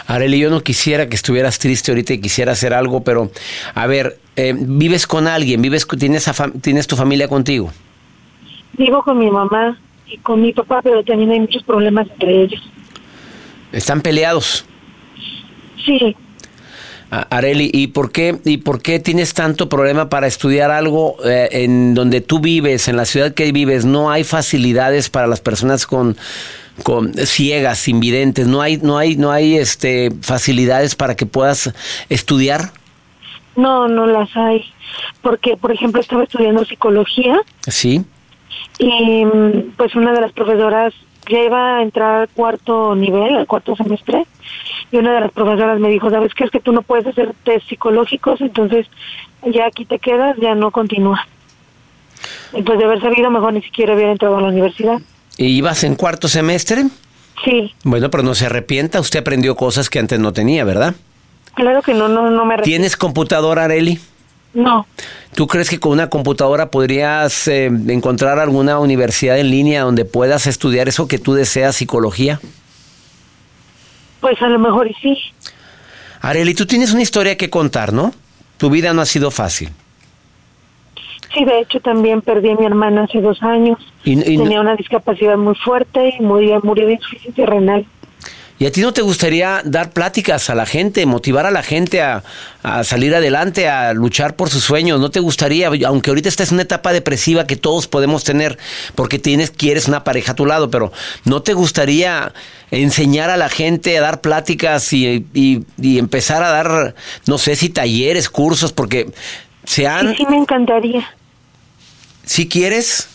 Areli, 0.08 0.39
yo 0.39 0.50
no 0.50 0.62
quisiera 0.62 1.08
que 1.08 1.15
estuvieras 1.15 1.60
triste 1.60 1.91
ahorita 1.91 2.13
y 2.13 2.21
quisiera 2.21 2.54
hacer 2.54 2.74
algo, 2.74 3.04
pero 3.04 3.32
a 3.74 3.88
ver, 3.88 4.19
eh, 4.36 4.54
vives 4.58 5.08
con 5.08 5.28
alguien, 5.28 5.62
vives, 5.62 5.88
tienes, 5.88 6.28
a 6.28 6.52
tienes 6.62 6.88
tu 6.88 6.95
familia 6.95 7.28
contigo. 7.28 7.71
Vivo 8.74 9.04
con 9.04 9.19
mi 9.19 9.30
mamá 9.30 9.78
y 10.08 10.17
con 10.17 10.41
mi 10.41 10.54
papá, 10.54 10.82
pero 10.82 11.04
también 11.04 11.32
hay 11.32 11.39
muchos 11.39 11.63
problemas 11.63 12.08
entre 12.10 12.43
ellos. 12.43 12.62
Están 13.71 14.02
peleados. 14.02 14.65
Sí, 15.86 16.15
Areli, 17.12 17.69
¿y 17.71 17.88
por 17.88 18.12
qué 18.12 18.39
y 18.43 18.58
por 18.58 18.82
qué 18.82 19.00
tienes 19.00 19.34
tanto 19.34 19.69
problema 19.69 20.10
para 20.10 20.28
estudiar 20.28 20.71
algo 20.71 21.15
eh, 21.24 21.48
en 21.52 21.93
donde 21.93 22.19
tú 22.19 22.39
vives, 22.39 22.88
en 22.88 22.98
la 22.98 23.06
ciudad 23.06 23.34
que 23.34 23.52
vives? 23.52 23.86
No 23.86 24.10
hay 24.12 24.24
facilidades 24.24 25.10
para 25.10 25.28
las 25.28 25.39
personas 25.39 25.86
con 25.86 26.17
con 26.84 27.13
ciegas, 27.13 27.88
invidentes. 27.88 28.48
No 28.48 28.62
hay 28.62 28.78
no 28.78 28.98
hay 28.98 29.15
no 29.15 29.32
hay 29.32 29.56
este 29.56 30.12
facilidades 30.21 30.95
para 30.95 31.15
que 31.15 31.26
puedas 31.26 31.74
estudiar. 32.10 32.71
no, 33.56 33.88
no 33.88 34.06
las 34.08 34.36
hay. 34.36 34.65
Porque, 35.21 35.58
por 35.58 35.71
ejemplo, 35.71 36.02
estaba 36.02 36.24
estudiando 36.24 36.65
psicología 36.65 37.39
Sí. 37.67 38.04
y 38.80 39.26
mm, 39.26 39.74
pues 39.78 39.95
una 39.95 40.12
de 40.13 40.21
las 40.21 40.32
profesoras 40.34 40.93
ya 41.30 41.39
iba 41.43 41.78
a 41.78 41.82
entrar 41.82 42.21
al 42.21 42.30
cuarto 42.30 42.95
nivel, 42.95 43.36
al 43.36 43.48
cuarto 43.48 43.76
semestre, 43.76 44.26
y 44.91 44.98
una 44.98 45.13
de 45.15 45.19
las 45.21 45.32
profesoras 45.32 45.80
me 45.80 45.89
dijo, 45.89 46.10
¿sabes 46.10 46.34
qué? 46.34 46.43
Es 46.45 46.52
que 46.52 46.60
tú 46.60 46.71
no 46.71 46.82
puedes 46.82 47.06
hacer 47.08 47.34
test 47.43 47.67
psicológicos, 47.67 48.41
entonces 48.41 48.88
ya 49.45 49.65
aquí 49.65 49.86
te 49.86 50.00
quedas, 50.00 50.38
ya 50.38 50.56
no 50.56 50.71
continúa. 50.71 51.28
Entonces, 52.54 52.80
de 52.80 52.86
haber 52.86 53.02
sabido, 53.02 53.30
mejor 53.30 53.54
ni 53.54 53.62
siquiera 53.62 53.93
hubiera 53.93 54.12
entrado 54.12 54.38
a 54.38 54.41
la 54.41 54.48
universidad. 54.48 55.00
¿Y 55.38 55.48
ibas 55.48 55.84
en 55.84 55.95
cuarto 55.95 56.28
semestre? 56.28 56.86
Sí, 57.43 57.74
Bueno, 57.84 58.10
pero 58.10 58.24
no 58.24 58.34
se 58.34 58.45
arrepienta. 58.45 59.00
Usted 59.02 59.19
aprendió 59.19 59.56
cosas 59.56 59.89
que 59.89 60.00
antes 60.00 60.19
no 60.19 60.32
tenía, 60.34 60.63
¿verdad? 60.63 60.95
claro 61.54 61.82
que 61.82 61.93
no, 61.93 62.08
no, 62.10 62.30
no 62.30 62.45
me 62.45 62.54
arrepiento. 62.56 62.63
¿Tienes 62.63 62.98
computadora, 62.98 63.65
Areli? 63.65 64.00
No, 64.54 64.88
¿Tú 65.36 65.48
crees 65.48 65.69
que 65.69 65.82
con 65.82 65.91
una 65.91 66.10
computadora 66.10 66.71
podrías 66.71 67.50
eh, 67.50 67.65
encontrar 67.65 68.39
alguna 68.39 68.80
universidad 68.80 69.38
en 69.38 69.52
línea 69.52 69.84
donde 69.84 70.06
puedas 70.06 70.48
estudiar 70.48 70.88
eso 70.88 71.10
que 71.10 71.19
tú 71.19 71.34
deseas, 71.34 71.76
psicología? 71.76 72.39
Pues 74.21 74.41
a 74.41 74.47
lo 74.47 74.60
mejor 74.60 74.88
y 74.88 74.93
sí. 74.95 75.17
Areli, 76.21 76.54
tú 76.56 76.65
tienes 76.65 76.91
una 76.93 77.01
historia 77.01 77.38
que 77.38 77.49
contar, 77.49 77.93
¿no? 77.93 78.13
Tu 78.58 78.69
vida 78.69 78.93
no 78.93 79.01
ha 79.01 79.06
sido 79.06 79.32
fácil. 79.32 79.69
Sí, 81.34 81.43
de 81.43 81.60
hecho 81.60 81.80
también 81.82 82.21
perdí 82.21 82.49
a 82.51 82.56
mi 82.56 82.65
hermana 82.65 83.04
hace 83.04 83.19
dos 83.19 83.43
años. 83.43 83.78
Y- 84.06 84.13
y 84.34 84.38
no- 84.38 84.43
Tenía 84.43 84.62
una 84.62 84.75
discapacidad 84.75 85.38
muy 85.38 85.56
fuerte 85.56 86.15
y 86.17 86.21
murió, 86.23 86.62
murió 86.63 86.88
de 86.88 86.93
insuficiencia 86.93 87.45
renal. 87.45 87.86
¿Y 88.58 88.65
a 88.65 88.72
ti 88.72 88.80
no 88.80 88.94
te 88.94 89.02
gustaría 89.02 89.62
dar 89.65 89.91
pláticas 89.91 90.50
a 90.50 90.56
la 90.56 90.65
gente, 90.65 91.06
motivar 91.06 91.46
a 91.46 91.52
la 91.52 91.62
gente 91.62 92.02
a, 92.02 92.24
a 92.63 92.86
salir 92.86 93.13
adelante, 93.13 93.68
a 93.68 93.94
luchar 93.94 94.38
por 94.38 94.50
sus 94.50 94.63
sueños? 94.63 95.02
¿No 95.02 95.12
te 95.12 95.20
gustaría, 95.20 95.70
aunque 95.86 96.10
ahorita 96.10 96.30
estás 96.30 96.50
en 96.50 96.56
una 96.56 96.63
etapa 96.63 96.94
depresiva 96.94 97.46
que 97.48 97.58
todos 97.58 97.88
podemos 97.88 98.24
tener 98.24 98.58
porque 98.96 99.20
tienes, 99.20 99.52
quieres 99.52 99.89
una 99.89 100.06
pareja 100.06 100.32
a 100.32 100.36
tu 100.36 100.46
lado, 100.46 100.72
pero 100.72 100.94
¿no 101.26 101.41
te 101.41 101.54
gustaría 101.54 102.32
enseñar 102.72 103.30
a 103.30 103.36
la 103.36 103.50
gente 103.50 103.98
a 103.98 104.02
dar 104.02 104.22
pláticas 104.22 104.94
y, 104.94 105.26
y- 105.34 105.65
y 105.78 106.00
empezar 106.00 106.41
a 106.41 106.50
dar, 106.50 106.96
no 107.26 107.38
sé 107.38 107.58
si 107.58 107.68
talleres, 107.68 108.30
cursos, 108.30 108.72
porque 108.72 109.12
se 109.65 109.86
han... 109.86 110.13
Y 110.13 110.15
sí 110.15 110.26
me 110.30 110.38
encantaría. 110.38 111.06
Si 112.24 112.48
quieres... 112.48 113.10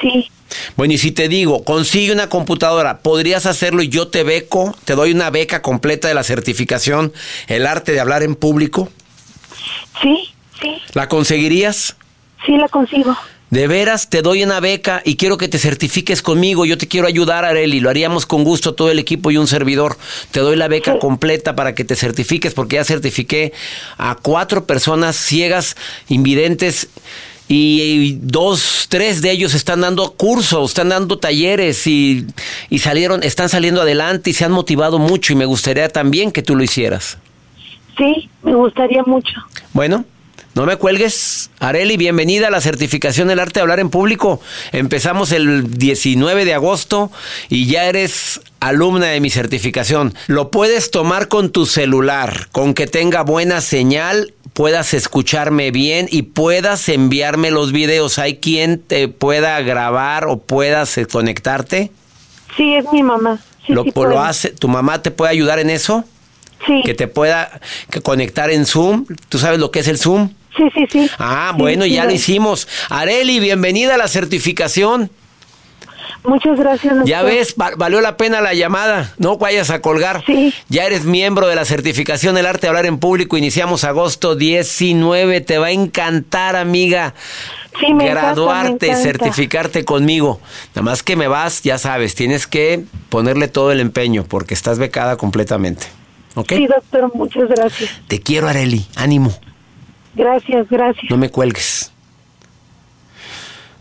Sí, 0.00 0.30
Bueno, 0.76 0.94
y 0.94 0.98
si 0.98 1.12
te 1.12 1.28
digo, 1.28 1.64
consigue 1.64 2.12
una 2.12 2.28
computadora, 2.28 2.98
podrías 3.00 3.46
hacerlo 3.46 3.82
y 3.82 3.88
yo 3.88 4.08
te 4.08 4.22
beco, 4.22 4.76
te 4.84 4.94
doy 4.94 5.12
una 5.12 5.30
beca 5.30 5.62
completa 5.62 6.08
de 6.08 6.14
la 6.14 6.22
certificación, 6.24 7.12
el 7.48 7.66
arte 7.66 7.92
de 7.92 8.00
hablar 8.00 8.22
en 8.22 8.34
público. 8.34 8.88
sí, 10.02 10.30
sí, 10.60 10.76
¿La 10.94 11.08
conseguirías? 11.08 11.96
sí 12.46 12.52
la 12.56 12.68
consigo. 12.68 13.16
De 13.50 13.66
veras, 13.66 14.10
te 14.10 14.20
doy 14.20 14.42
una 14.44 14.60
beca 14.60 15.00
y 15.06 15.16
quiero 15.16 15.38
que 15.38 15.48
te 15.48 15.58
certifiques 15.58 16.20
conmigo. 16.20 16.66
Yo 16.66 16.76
te 16.76 16.86
quiero 16.86 17.06
ayudar, 17.06 17.46
Areli. 17.46 17.80
Lo 17.80 17.88
haríamos 17.88 18.26
con 18.26 18.44
gusto 18.44 18.74
todo 18.74 18.90
el 18.90 18.98
equipo 18.98 19.30
y 19.30 19.38
un 19.38 19.46
servidor. 19.46 19.96
Te 20.32 20.40
doy 20.40 20.54
la 20.54 20.68
beca 20.68 20.92
Sí. 20.92 20.98
completa 21.00 21.56
para 21.56 21.74
que 21.74 21.82
te 21.84 21.96
certifiques 21.96 22.52
porque 22.52 22.76
ya 22.76 22.84
certifiqué 22.84 23.54
a 23.96 24.16
cuatro 24.20 24.66
personas 24.66 25.16
ciegas, 25.16 25.76
invidentes 26.08 26.88
y, 27.48 28.18
dos, 28.20 28.86
tres 28.88 29.22
de 29.22 29.30
ellos 29.30 29.54
están 29.54 29.80
dando 29.80 30.12
cursos, 30.12 30.70
están 30.70 30.90
dando 30.90 31.18
talleres 31.18 31.86
y, 31.86 32.26
y 32.68 32.78
salieron, 32.78 33.22
están 33.22 33.48
saliendo 33.48 33.82
adelante 33.82 34.30
y 34.30 34.32
se 34.32 34.44
han 34.44 34.52
motivado 34.52 34.98
mucho 34.98 35.32
y 35.32 35.36
me 35.36 35.46
gustaría 35.46 35.88
también 35.88 36.30
que 36.30 36.42
tú 36.42 36.54
lo 36.54 36.62
hicieras. 36.62 37.18
Sí, 37.96 38.28
me 38.42 38.54
gustaría 38.54 39.02
mucho. 39.02 39.34
Bueno, 39.72 40.04
no 40.54 40.66
me 40.66 40.76
cuelgues. 40.76 41.50
Areli, 41.60 41.96
bienvenida 41.96 42.48
a 42.48 42.50
la 42.50 42.60
certificación 42.60 43.28
del 43.28 43.38
arte 43.38 43.60
de 43.60 43.62
hablar 43.62 43.80
en 43.80 43.90
público. 43.90 44.40
Empezamos 44.72 45.30
el 45.32 45.78
19 45.78 46.44
de 46.44 46.54
agosto 46.54 47.12
y 47.48 47.66
ya 47.66 47.84
eres 47.84 48.40
alumna 48.58 49.06
de 49.06 49.20
mi 49.20 49.30
certificación. 49.30 50.14
Lo 50.26 50.50
puedes 50.50 50.90
tomar 50.90 51.28
con 51.28 51.50
tu 51.50 51.64
celular, 51.64 52.48
con 52.50 52.74
que 52.74 52.86
tenga 52.88 53.22
buena 53.22 53.60
señal, 53.60 54.34
puedas 54.52 54.94
escucharme 54.94 55.70
bien 55.70 56.08
y 56.10 56.22
puedas 56.22 56.88
enviarme 56.88 57.52
los 57.52 57.70
videos. 57.70 58.18
¿Hay 58.18 58.38
quien 58.38 58.80
te 58.80 59.06
pueda 59.06 59.60
grabar 59.60 60.26
o 60.26 60.38
puedas 60.38 60.98
conectarte? 61.12 61.92
Sí, 62.56 62.74
es 62.74 62.84
mi 62.92 63.04
mamá. 63.04 63.38
Sí, 63.64 63.74
lo, 63.74 63.84
sí 63.84 63.92
lo 63.94 64.20
hace, 64.20 64.50
¿Tu 64.50 64.66
mamá 64.66 65.02
te 65.02 65.12
puede 65.12 65.30
ayudar 65.30 65.60
en 65.60 65.70
eso? 65.70 66.04
Sí, 66.66 66.82
Que 66.84 66.94
te 66.94 67.06
pueda 67.06 67.60
que 67.88 68.00
conectar 68.00 68.50
en 68.50 68.66
Zoom. 68.66 69.06
¿Tú 69.28 69.38
sabes 69.38 69.60
lo 69.60 69.70
que 69.70 69.78
es 69.78 69.86
el 69.86 69.98
Zoom? 69.98 70.30
Sí, 70.58 70.64
sí, 70.74 70.86
sí. 70.90 71.10
Ah, 71.18 71.52
bueno, 71.56 71.84
sí, 71.84 71.92
ya 71.92 72.04
lo 72.04 72.12
hicimos. 72.12 72.68
Areli, 72.90 73.40
bienvenida 73.40 73.94
a 73.94 73.98
la 73.98 74.08
certificación. 74.08 75.10
Muchas 76.24 76.58
gracias. 76.58 76.92
doctor. 76.94 77.08
Ya 77.08 77.22
ves, 77.22 77.54
va- 77.60 77.72
valió 77.76 78.00
la 78.00 78.16
pena 78.16 78.40
la 78.40 78.52
llamada. 78.52 79.14
No 79.18 79.38
vayas 79.38 79.70
a 79.70 79.80
colgar. 79.80 80.24
Sí. 80.26 80.52
Ya 80.68 80.84
eres 80.84 81.04
miembro 81.04 81.46
de 81.46 81.54
la 81.54 81.64
certificación 81.64 82.34
del 82.34 82.44
arte 82.46 82.62
de 82.62 82.68
hablar 82.68 82.86
en 82.86 82.98
público. 82.98 83.36
Iniciamos 83.36 83.84
agosto 83.84 84.34
19. 84.34 85.40
Te 85.40 85.58
va 85.58 85.68
a 85.68 85.70
encantar, 85.70 86.56
amiga. 86.56 87.14
Sí, 87.80 87.94
me 87.94 88.04
encanta, 88.10 88.20
graduarte 88.34 88.86
me 88.88 88.92
encanta. 88.92 89.02
certificarte 89.02 89.84
conmigo. 89.84 90.40
Nada 90.74 90.82
más 90.82 91.02
que 91.04 91.14
me 91.14 91.28
vas, 91.28 91.62
ya 91.62 91.78
sabes, 91.78 92.16
tienes 92.16 92.46
que 92.48 92.82
ponerle 93.08 93.46
todo 93.46 93.70
el 93.70 93.78
empeño 93.78 94.24
porque 94.24 94.54
estás 94.54 94.78
becada 94.80 95.16
completamente. 95.16 95.86
¿Ok? 96.34 96.52
Sí, 96.56 96.66
doctor, 96.66 97.10
muchas 97.14 97.48
gracias. 97.48 97.90
Te 98.08 98.20
quiero, 98.20 98.48
Areli. 98.48 98.86
Ánimo. 98.96 99.32
Gracias, 100.18 100.68
gracias. 100.68 101.08
No 101.10 101.16
me 101.16 101.30
cuelgues. 101.30 101.92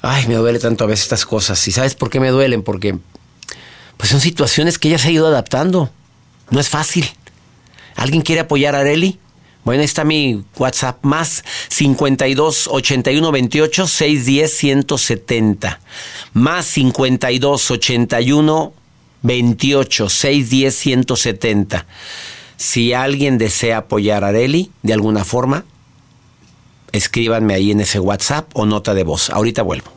Ay, 0.04 0.28
me 0.28 0.36
duele 0.36 0.60
tanto 0.60 0.84
a 0.84 0.88
veces 0.88 1.06
estas 1.06 1.26
cosas. 1.26 1.68
¿Y 1.68 1.72
sabes 1.72 1.96
por 1.96 2.12
qué 2.12 2.20
me 2.20 2.30
duelen? 2.30 2.62
Porque 2.62 2.96
pues 3.98 4.12
son 4.12 4.22
situaciones 4.22 4.78
que 4.78 4.90
ella 4.90 5.00
se 5.00 5.08
ha 5.08 5.12
ido 5.12 5.26
adaptando. 5.26 5.90
No 6.52 6.60
es 6.60 6.70
fácil. 6.70 7.10
¿Alguien 7.96 8.22
quiere 8.22 8.42
apoyar 8.42 8.76
a 8.76 8.82
Areli? 8.82 9.20
Bueno, 9.66 9.82
ahí 9.82 9.86
está 9.86 10.04
mi 10.04 10.44
WhatsApp 10.58 11.04
más 11.04 11.44
52 11.70 12.68
81 12.68 13.32
28 13.32 13.88
610 13.88 14.58
170. 14.58 15.80
Más 16.34 16.66
52 16.68 17.72
81 17.72 18.74
28 19.24 20.10
610 20.10 20.76
170. 20.76 21.86
Si 22.58 22.94
alguien 22.94 23.40
desea 23.40 23.78
apoyar 23.80 24.24
a 24.24 24.28
Areli 24.28 24.70
de 24.84 24.94
alguna 24.94 25.26
forma, 25.26 25.66
escríbanme 26.98 27.54
ahí 27.54 27.72
en 27.72 27.82
ese 27.82 28.00
WhatsApp 28.00 28.50
o 28.54 28.66
nota 28.66 28.94
de 28.94 29.04
voz. 29.04 29.30
Ahorita 29.30 29.62
vuelvo. 29.62 29.97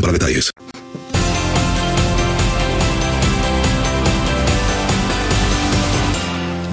para 0.00 0.12
detalles. 0.12 0.50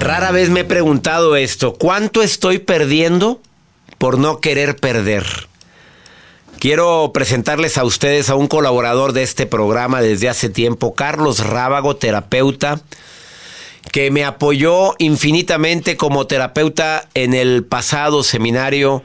Rara 0.00 0.32
vez 0.32 0.50
me 0.50 0.60
he 0.60 0.64
preguntado 0.64 1.36
esto. 1.36 1.74
¿Cuánto 1.74 2.22
estoy 2.22 2.58
perdiendo 2.58 3.40
por 3.98 4.18
no 4.18 4.40
querer 4.40 4.76
perder? 4.76 5.24
Quiero 6.58 7.12
presentarles 7.12 7.78
a 7.78 7.84
ustedes 7.84 8.28
a 8.28 8.34
un 8.34 8.46
colaborador 8.46 9.12
de 9.12 9.22
este 9.22 9.46
programa 9.46 10.00
desde 10.00 10.28
hace 10.28 10.48
tiempo, 10.48 10.94
Carlos 10.94 11.44
Rábago, 11.44 11.96
terapeuta, 11.96 12.80
que 13.90 14.10
me 14.10 14.24
apoyó 14.24 14.94
infinitamente 14.98 15.96
como 15.96 16.26
terapeuta 16.26 17.08
en 17.14 17.34
el 17.34 17.64
pasado 17.64 18.22
seminario 18.22 19.02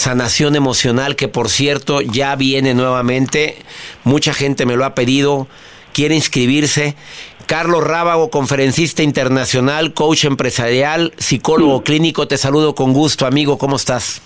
Sanación 0.00 0.56
Emocional, 0.56 1.14
que 1.14 1.28
por 1.28 1.50
cierto 1.50 2.00
ya 2.00 2.34
viene 2.34 2.72
nuevamente. 2.72 3.58
Mucha 4.02 4.32
gente 4.32 4.64
me 4.64 4.74
lo 4.74 4.86
ha 4.86 4.94
pedido, 4.94 5.46
quiere 5.92 6.14
inscribirse. 6.14 6.96
Carlos 7.44 7.84
Rábago, 7.84 8.30
conferencista 8.30 9.02
internacional, 9.02 9.92
coach 9.92 10.24
empresarial, 10.24 11.12
psicólogo 11.18 11.82
clínico, 11.82 12.26
te 12.26 12.38
saludo 12.38 12.74
con 12.74 12.94
gusto, 12.94 13.26
amigo, 13.26 13.58
¿cómo 13.58 13.76
estás? 13.76 14.22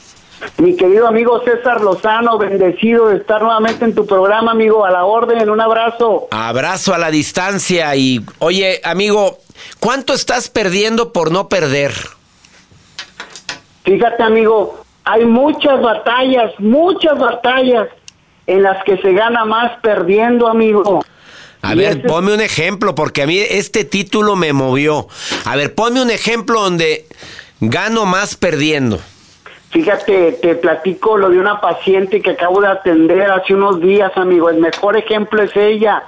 Mi 0.59 0.77
querido 0.77 1.09
amigo 1.09 1.43
César 1.43 1.81
Lozano, 1.81 2.39
bendecido 2.39 3.09
de 3.09 3.17
estar 3.17 3.43
nuevamente 3.43 3.85
en 3.85 3.97
tu 3.97 4.07
programa, 4.07 4.53
amigo, 4.53 4.85
a 4.85 4.93
la 4.93 5.05
orden, 5.05 5.51
un 5.51 5.61
abrazo. 5.61 6.29
Abrazo 6.31 6.95
a 6.95 6.99
la 6.99 7.11
distancia 7.11 7.97
y, 7.97 8.25
oye, 8.39 8.81
amigo, 8.85 9.39
¿cuánto 9.81 10.15
estás 10.15 10.51
perdiendo 10.51 11.13
por 11.13 11.33
no 11.33 11.49
perder? 11.49 11.95
Fíjate, 13.83 14.23
amigo, 14.23 14.84
hay 15.05 15.25
muchas 15.25 15.81
batallas, 15.81 16.53
muchas 16.59 17.19
batallas 17.19 17.89
en 18.47 18.63
las 18.63 18.83
que 18.85 18.97
se 18.99 19.13
gana 19.13 19.45
más 19.45 19.73
perdiendo, 19.81 20.49
amigo. 20.49 21.05
A 21.63 21.75
ver, 21.75 21.93
ese- 21.99 22.01
ponme 22.01 22.35
un 22.35 22.41
ejemplo, 22.41 22.95
porque 22.95 23.23
a 23.23 23.27
mí 23.27 23.39
este 23.39 23.85
título 23.85 24.37
me 24.37 24.53
movió. 24.53 25.07
A 25.47 25.57
ver, 25.57 25.75
ponme 25.75 26.03
un 26.03 26.11
ejemplo 26.11 26.61
donde 26.61 27.07
gano 27.61 28.05
más 28.05 28.37
perdiendo. 28.37 28.99
Fíjate, 29.71 30.33
te 30.41 30.55
platico 30.55 31.17
lo 31.17 31.31
de 31.31 31.39
una 31.39 31.61
paciente 31.61 32.21
que 32.23 32.31
acabo 32.31 32.61
de 32.61 32.69
atender 32.69 33.31
hace 33.31 33.55
unos 33.55 33.81
días, 33.81 34.13
amigo. 34.17 34.49
El 34.51 34.59
mejor 34.61 34.97
ejemplo 34.97 35.43
es 35.43 35.57
ella. 35.57 36.03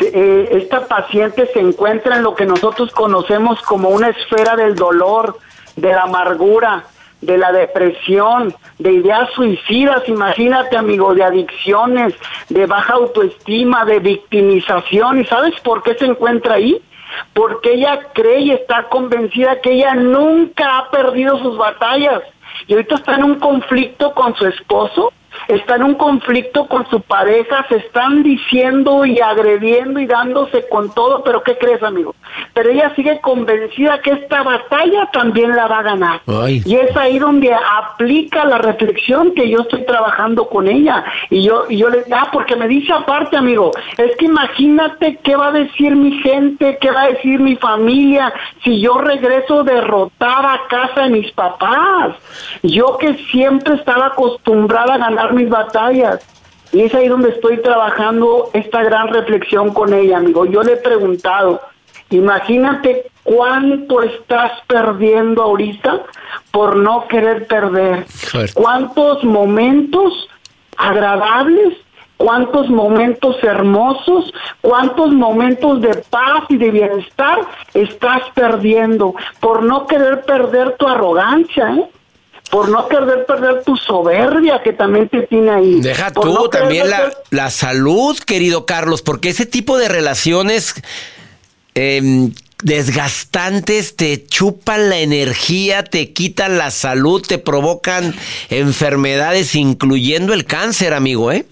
Eh, 0.00 0.48
esta 0.52 0.86
paciente 0.86 1.48
se 1.52 1.60
encuentra 1.60 2.16
en 2.16 2.22
lo 2.22 2.34
que 2.34 2.44
nosotros 2.46 2.90
conocemos 2.90 3.60
como 3.62 3.88
una 3.90 4.08
esfera 4.08 4.54
del 4.56 4.74
dolor, 4.74 5.38
de 5.76 5.88
la 5.92 6.02
amargura, 6.02 6.84
de 7.20 7.38
la 7.38 7.52
depresión, 7.52 8.54
de 8.78 8.92
ideas 8.92 9.30
suicidas, 9.34 10.08
imagínate, 10.08 10.76
amigo, 10.76 11.14
de 11.14 11.24
adicciones, 11.24 12.14
de 12.48 12.66
baja 12.66 12.94
autoestima, 12.94 13.84
de 13.84 13.98
victimización. 13.98 15.20
¿Y 15.20 15.24
sabes 15.24 15.58
por 15.60 15.82
qué 15.82 15.94
se 15.94 16.06
encuentra 16.06 16.54
ahí? 16.54 16.80
Porque 17.34 17.74
ella 17.74 18.00
cree 18.14 18.40
y 18.40 18.50
está 18.52 18.84
convencida 18.84 19.60
que 19.60 19.72
ella 19.72 19.94
nunca 19.94 20.78
ha 20.78 20.90
perdido 20.90 21.38
sus 21.38 21.56
batallas. 21.58 22.22
Y 22.66 22.74
ahorita 22.74 22.96
está 22.96 23.14
en 23.16 23.24
un 23.24 23.34
conflicto 23.36 24.12
con 24.14 24.34
su 24.36 24.46
esposo 24.46 25.12
está 25.48 25.76
en 25.76 25.84
un 25.84 25.94
conflicto 25.94 26.66
con 26.66 26.88
su 26.88 27.00
pareja, 27.00 27.66
se 27.68 27.76
están 27.76 28.22
diciendo 28.22 29.04
y 29.04 29.20
agrediendo 29.20 30.00
y 30.00 30.06
dándose 30.06 30.66
con 30.68 30.92
todo, 30.94 31.22
pero 31.24 31.42
¿qué 31.42 31.56
crees, 31.56 31.82
amigo? 31.82 32.14
Pero 32.54 32.70
ella 32.70 32.92
sigue 32.94 33.20
convencida 33.20 34.00
que 34.00 34.12
esta 34.12 34.42
batalla 34.42 35.08
también 35.12 35.54
la 35.54 35.66
va 35.66 35.78
a 35.78 35.82
ganar. 35.82 36.20
Ay. 36.26 36.62
Y 36.64 36.76
es 36.76 36.96
ahí 36.96 37.18
donde 37.18 37.52
aplica 37.54 38.44
la 38.44 38.58
reflexión 38.58 39.34
que 39.34 39.48
yo 39.48 39.60
estoy 39.60 39.84
trabajando 39.84 40.48
con 40.48 40.68
ella. 40.68 41.04
Y 41.30 41.42
yo, 41.42 41.64
y 41.68 41.78
yo 41.78 41.88
le 41.88 42.04
ah, 42.12 42.28
porque 42.32 42.56
me 42.56 42.68
dice 42.68 42.92
aparte, 42.92 43.36
amigo, 43.36 43.72
es 43.96 44.16
que 44.16 44.26
imagínate 44.26 45.18
qué 45.22 45.36
va 45.36 45.48
a 45.48 45.52
decir 45.52 45.94
mi 45.96 46.12
gente, 46.20 46.78
qué 46.80 46.90
va 46.90 47.02
a 47.02 47.08
decir 47.08 47.40
mi 47.40 47.56
familia 47.56 48.32
si 48.62 48.80
yo 48.80 48.98
regreso 48.98 49.64
derrotada 49.64 50.54
a 50.54 50.68
casa 50.68 51.02
de 51.02 51.10
mis 51.10 51.32
papás. 51.32 52.14
Yo 52.62 52.98
que 52.98 53.14
siempre 53.30 53.74
estaba 53.74 54.06
acostumbrada 54.06 54.94
a 54.94 54.98
ganar 54.98 55.19
mis 55.28 55.48
batallas. 55.48 56.20
Y 56.72 56.82
es 56.82 56.94
ahí 56.94 57.08
donde 57.08 57.30
estoy 57.30 57.58
trabajando 57.62 58.50
esta 58.52 58.82
gran 58.82 59.08
reflexión 59.08 59.72
con 59.72 59.92
ella, 59.92 60.18
amigo. 60.18 60.46
Yo 60.46 60.62
le 60.62 60.74
he 60.74 60.76
preguntado, 60.76 61.60
imagínate 62.10 63.10
cuánto 63.24 64.02
estás 64.02 64.52
perdiendo 64.68 65.42
ahorita 65.42 66.02
por 66.52 66.76
no 66.76 67.06
querer 67.08 67.46
perder. 67.46 68.06
¿Cuántos 68.54 69.24
momentos 69.24 70.28
agradables? 70.76 71.76
¿Cuántos 72.16 72.68
momentos 72.68 73.42
hermosos? 73.42 74.32
¿Cuántos 74.60 75.10
momentos 75.12 75.80
de 75.80 75.94
paz 76.10 76.44
y 76.50 76.56
de 76.56 76.70
bienestar 76.70 77.40
estás 77.74 78.22
perdiendo 78.34 79.14
por 79.40 79.62
no 79.62 79.86
querer 79.86 80.22
perder 80.22 80.76
tu 80.76 80.86
arrogancia, 80.86 81.74
¿eh? 81.76 81.90
Por 82.50 82.68
no 82.68 82.88
querer 82.88 83.24
perder 83.26 83.62
tu 83.62 83.76
soberbia 83.76 84.60
que 84.62 84.72
también 84.72 85.08
te 85.08 85.22
tiene 85.22 85.50
ahí. 85.50 85.80
Deja 85.80 86.10
Por 86.10 86.24
tú 86.24 86.34
no 86.34 86.48
también 86.48 86.90
la, 86.90 87.12
la 87.30 87.50
salud, 87.50 88.18
querido 88.18 88.66
Carlos, 88.66 89.02
porque 89.02 89.28
ese 89.28 89.46
tipo 89.46 89.78
de 89.78 89.88
relaciones 89.88 90.74
em, 91.74 92.32
desgastantes 92.62 93.94
te 93.96 94.26
chupan 94.26 94.90
la 94.90 94.98
energía, 94.98 95.84
te 95.84 96.12
quitan 96.12 96.58
la 96.58 96.70
salud, 96.70 97.22
te 97.26 97.38
provocan 97.38 98.14
enfermedades, 98.50 99.54
incluyendo 99.54 100.32
el 100.32 100.44
cáncer, 100.44 100.92
amigo, 100.92 101.30
¿eh? 101.30 101.46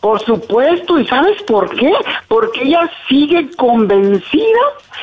Por 0.00 0.24
supuesto, 0.24 0.98
¿y 0.98 1.06
sabes 1.06 1.42
por 1.42 1.68
qué? 1.76 1.92
Porque 2.26 2.62
ella 2.62 2.90
sigue 3.06 3.50
convencida 3.56 4.60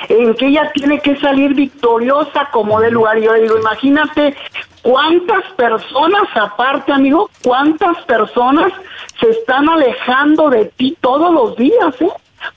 en 0.10 0.34
que 0.34 0.48
ella 0.48 0.72
tiene 0.74 1.00
que 1.00 1.16
salir 1.18 1.54
victoriosa 1.54 2.50
como 2.52 2.80
de 2.82 2.90
lugar. 2.90 3.20
Y 3.20 3.26
yo 3.26 3.34
le 3.34 3.44
digo, 3.44 3.60
imagínate 3.60 4.36
cuántas 4.88 5.44
personas, 5.58 6.30
aparte, 6.34 6.94
amigo, 6.94 7.30
cuántas 7.44 7.98
personas 8.06 8.72
se 9.20 9.30
están 9.32 9.68
alejando 9.68 10.50
de 10.50 10.64
ti 10.78 10.98
todos 11.02 11.30
los 11.34 11.58
días, 11.58 12.02
¿eh? 12.02 12.10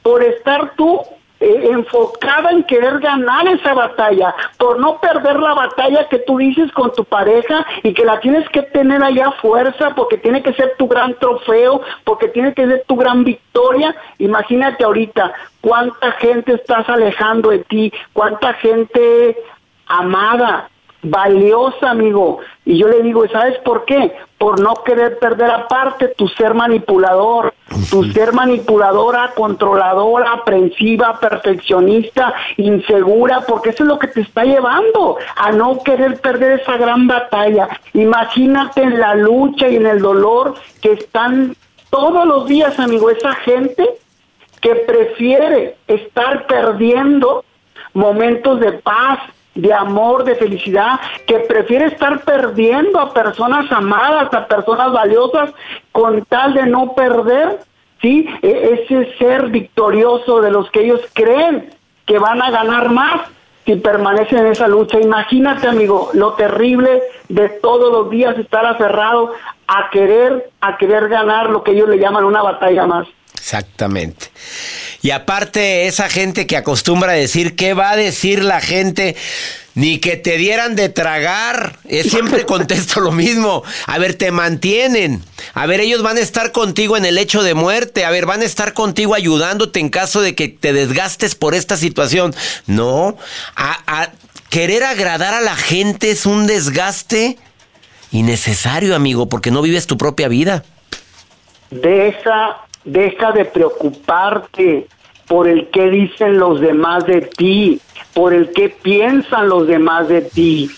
Por 0.05 0.23
estar 0.23 0.75
tú 0.77 1.01
eh, 1.41 1.71
enfocada 1.73 2.53
en 2.53 2.63
querer 2.63 3.01
ganar 3.01 3.49
esa 3.49 3.75
batalla, 3.75 4.33
por 4.59 4.79
no 4.79 5.01
perder 5.01 5.41
la 5.41 5.55
batalla 5.55 6.09
que 6.09 6.21
tú 6.21 6.39
dices 6.39 6.71
con 6.71 6.93
tu 6.93 7.05
pareja 7.05 7.67
y 7.83 7.93
que 7.95 8.05
la 8.05 8.21
tienes 8.21 8.49
que 8.51 8.63
tener 8.63 9.03
allá 9.03 9.33
fuerza 9.43 9.91
porque 9.97 10.17
tiene 10.17 10.41
que 10.41 10.53
ser 10.53 10.75
tu 10.79 10.87
gran 10.87 11.15
trofeo, 11.15 11.83
porque 12.05 12.29
tiene 12.29 12.55
que 12.55 12.65
ser 12.65 12.85
tu 12.87 12.95
gran 12.95 13.25
victoria. 13.25 13.97
Imagínate 14.19 14.85
ahorita 14.85 15.33
cuánta 15.61 16.13
gente 16.13 16.55
estás 16.55 16.89
alejando 16.89 17.51
de 17.51 17.59
ti, 17.65 17.93
cuánta 18.13 18.53
gente 18.55 19.37
amada, 19.89 20.70
valiosa, 21.03 21.91
amigo. 21.91 22.39
Y 22.65 22.79
yo 22.79 22.89
le 22.89 23.03
digo, 23.03 23.27
¿sabes 23.29 23.59
por 23.59 23.85
qué? 23.85 24.13
Por 24.39 24.61
no 24.61 24.75
querer 24.85 25.19
perder 25.19 25.51
aparte 25.51 26.09
tu 26.09 26.29
ser 26.29 26.55
manipulador, 26.55 27.53
tu 27.91 28.05
ser 28.05 28.33
manipuladora, 28.33 29.33
controladora, 29.35 30.33
aprensiva, 30.33 31.19
perfeccionista, 31.19 32.35
insegura, 32.57 33.43
porque 33.47 33.71
eso 33.71 33.85
es 33.85 33.89
lo 33.89 33.99
que 33.99 34.09
te 34.09 34.21
está 34.23 34.45
llevando 34.45 35.17
a 35.37 35.53
no 35.53 35.83
querer 35.83 36.21
perder 36.21 36.61
esa 36.61 36.77
gran 36.77 37.07
batalla. 37.07 37.69
Imagínate 37.95 38.83
en 38.83 38.99
la 38.99 39.15
lucha 39.15 39.69
y 39.69 39.77
en 39.77 39.87
el 39.87 40.01
dolor 40.01 40.55
que 40.81 40.93
están 40.93 41.57
todos 41.91 42.25
los 42.27 42.47
días, 42.47 42.79
amigo, 42.79 43.11
esa 43.11 43.35
gente 43.35 43.89
que 44.61 44.75
prefiere 44.77 45.77
estar 45.89 46.47
perdiendo 46.47 47.45
momentos 47.95 48.61
de 48.61 48.73
paz, 48.73 49.19
de 49.55 49.73
amor, 49.75 50.25
de 50.25 50.37
felicidad, 50.37 51.01
que 51.27 51.41
prefiere 51.41 51.87
estar 51.87 52.21
perdiendo 52.21 53.01
a 53.01 53.13
personas 53.13 53.71
amadas, 53.73 54.33
a 54.33 54.47
personas 54.47 54.93
valiosas, 54.93 55.51
con 55.93 56.25
tal 56.27 56.55
de 56.55 56.67
no 56.67 56.95
perder, 56.95 57.59
¿sí? 58.01 58.29
E- 58.43 58.85
Ese 58.85 59.17
ser 59.19 59.49
victorioso 59.49 60.41
de 60.41 60.51
los 60.51 60.71
que 60.71 60.85
ellos 60.85 61.01
creen 61.13 61.71
que 62.07 62.19
van 62.19 62.41
a 62.43 62.51
ganar 62.51 62.91
más 62.91 63.23
si 63.67 63.75
permanecen 63.77 64.39
en 64.39 64.47
esa 64.47 64.67
lucha. 64.69 64.99
Imagínate, 65.01 65.69
amigo, 65.69 66.11
lo 66.15 66.33
terrible 66.35 67.03
de 67.29 67.49
todos 67.49 67.93
los 67.93 68.11
días 68.11 68.39
estar 68.39 68.65
aferrado 68.67 69.33
a 69.67 69.91
querer, 69.91 70.51
a 70.61 70.77
querer 70.77 71.09
ganar 71.09 71.51
lo 71.51 71.63
que 71.63 71.73
ellos 71.73 71.89
le 71.89 71.99
llaman 71.99 72.25
una 72.25 72.43
batalla 72.43 72.87
más. 72.87 73.07
Exactamente. 73.35 74.27
Y 75.03 75.13
aparte, 75.13 75.87
esa 75.87 76.09
gente 76.11 76.47
que 76.47 76.57
acostumbra 76.57 77.13
a 77.13 77.15
decir, 77.15 77.57
¿qué 77.57 77.73
va 77.75 77.91
a 77.93 77.97
decir 77.97 78.45
la 78.45 78.61
gente? 78.61 79.17
Ni 79.75 79.99
que 79.99 80.17
te 80.17 80.37
dieran 80.37 80.77
de 80.77 80.89
tragar. 80.91 81.79
Eh, 81.89 82.03
siempre 82.05 82.45
contesto 82.47 83.01
lo 83.01 83.11
mismo. 83.11 83.63
A 83.87 83.99
ver, 83.99 84.15
te 84.15 84.31
mantienen. 84.31 85.23
A 85.55 85.65
ver, 85.67 85.81
ellos 85.81 86.03
van 86.03 86.19
a 86.19 86.21
estar 86.21 86.53
contigo 86.53 86.97
en 86.99 87.07
el 87.07 87.17
hecho 87.17 87.43
de 87.43 87.55
muerte. 87.55 88.05
A 88.05 88.11
ver, 88.11 88.27
van 88.27 88.43
a 88.43 88.45
estar 88.45 88.75
contigo 88.75 89.15
ayudándote 89.15 89.81
en 89.81 89.89
caso 89.89 90.21
de 90.21 90.35
que 90.35 90.49
te 90.49 90.73
desgastes 90.75 91.35
por 91.35 91.55
esta 91.55 91.77
situación. 91.79 92.35
No. 92.67 93.17
A, 93.57 93.79
a- 93.87 94.11
querer 94.51 94.83
agradar 94.83 95.33
a 95.33 95.41
la 95.41 95.57
gente 95.57 96.11
es 96.11 96.27
un 96.27 96.47
desgaste 96.47 97.39
innecesario, 98.11 98.95
amigo, 98.97 99.29
porque 99.29 99.51
no 99.53 99.63
vives 99.63 99.87
tu 99.87 99.97
propia 99.97 100.29
vida. 100.29 100.65
Deja, 101.71 102.67
deja 102.85 103.33
de 103.33 103.45
preocuparte 103.45 104.87
por 105.27 105.47
el 105.47 105.69
que 105.71 105.91
dicen 105.91 106.39
los 106.39 106.61
demás 106.61 107.07
de 107.07 107.23
ti, 107.23 107.81
por 108.15 108.35
el 108.35 108.53
que 108.53 108.69
piensan 108.69 109.49
los 109.49 109.67
demás 109.67 110.09
de 110.09 110.23
ti. 110.23 110.71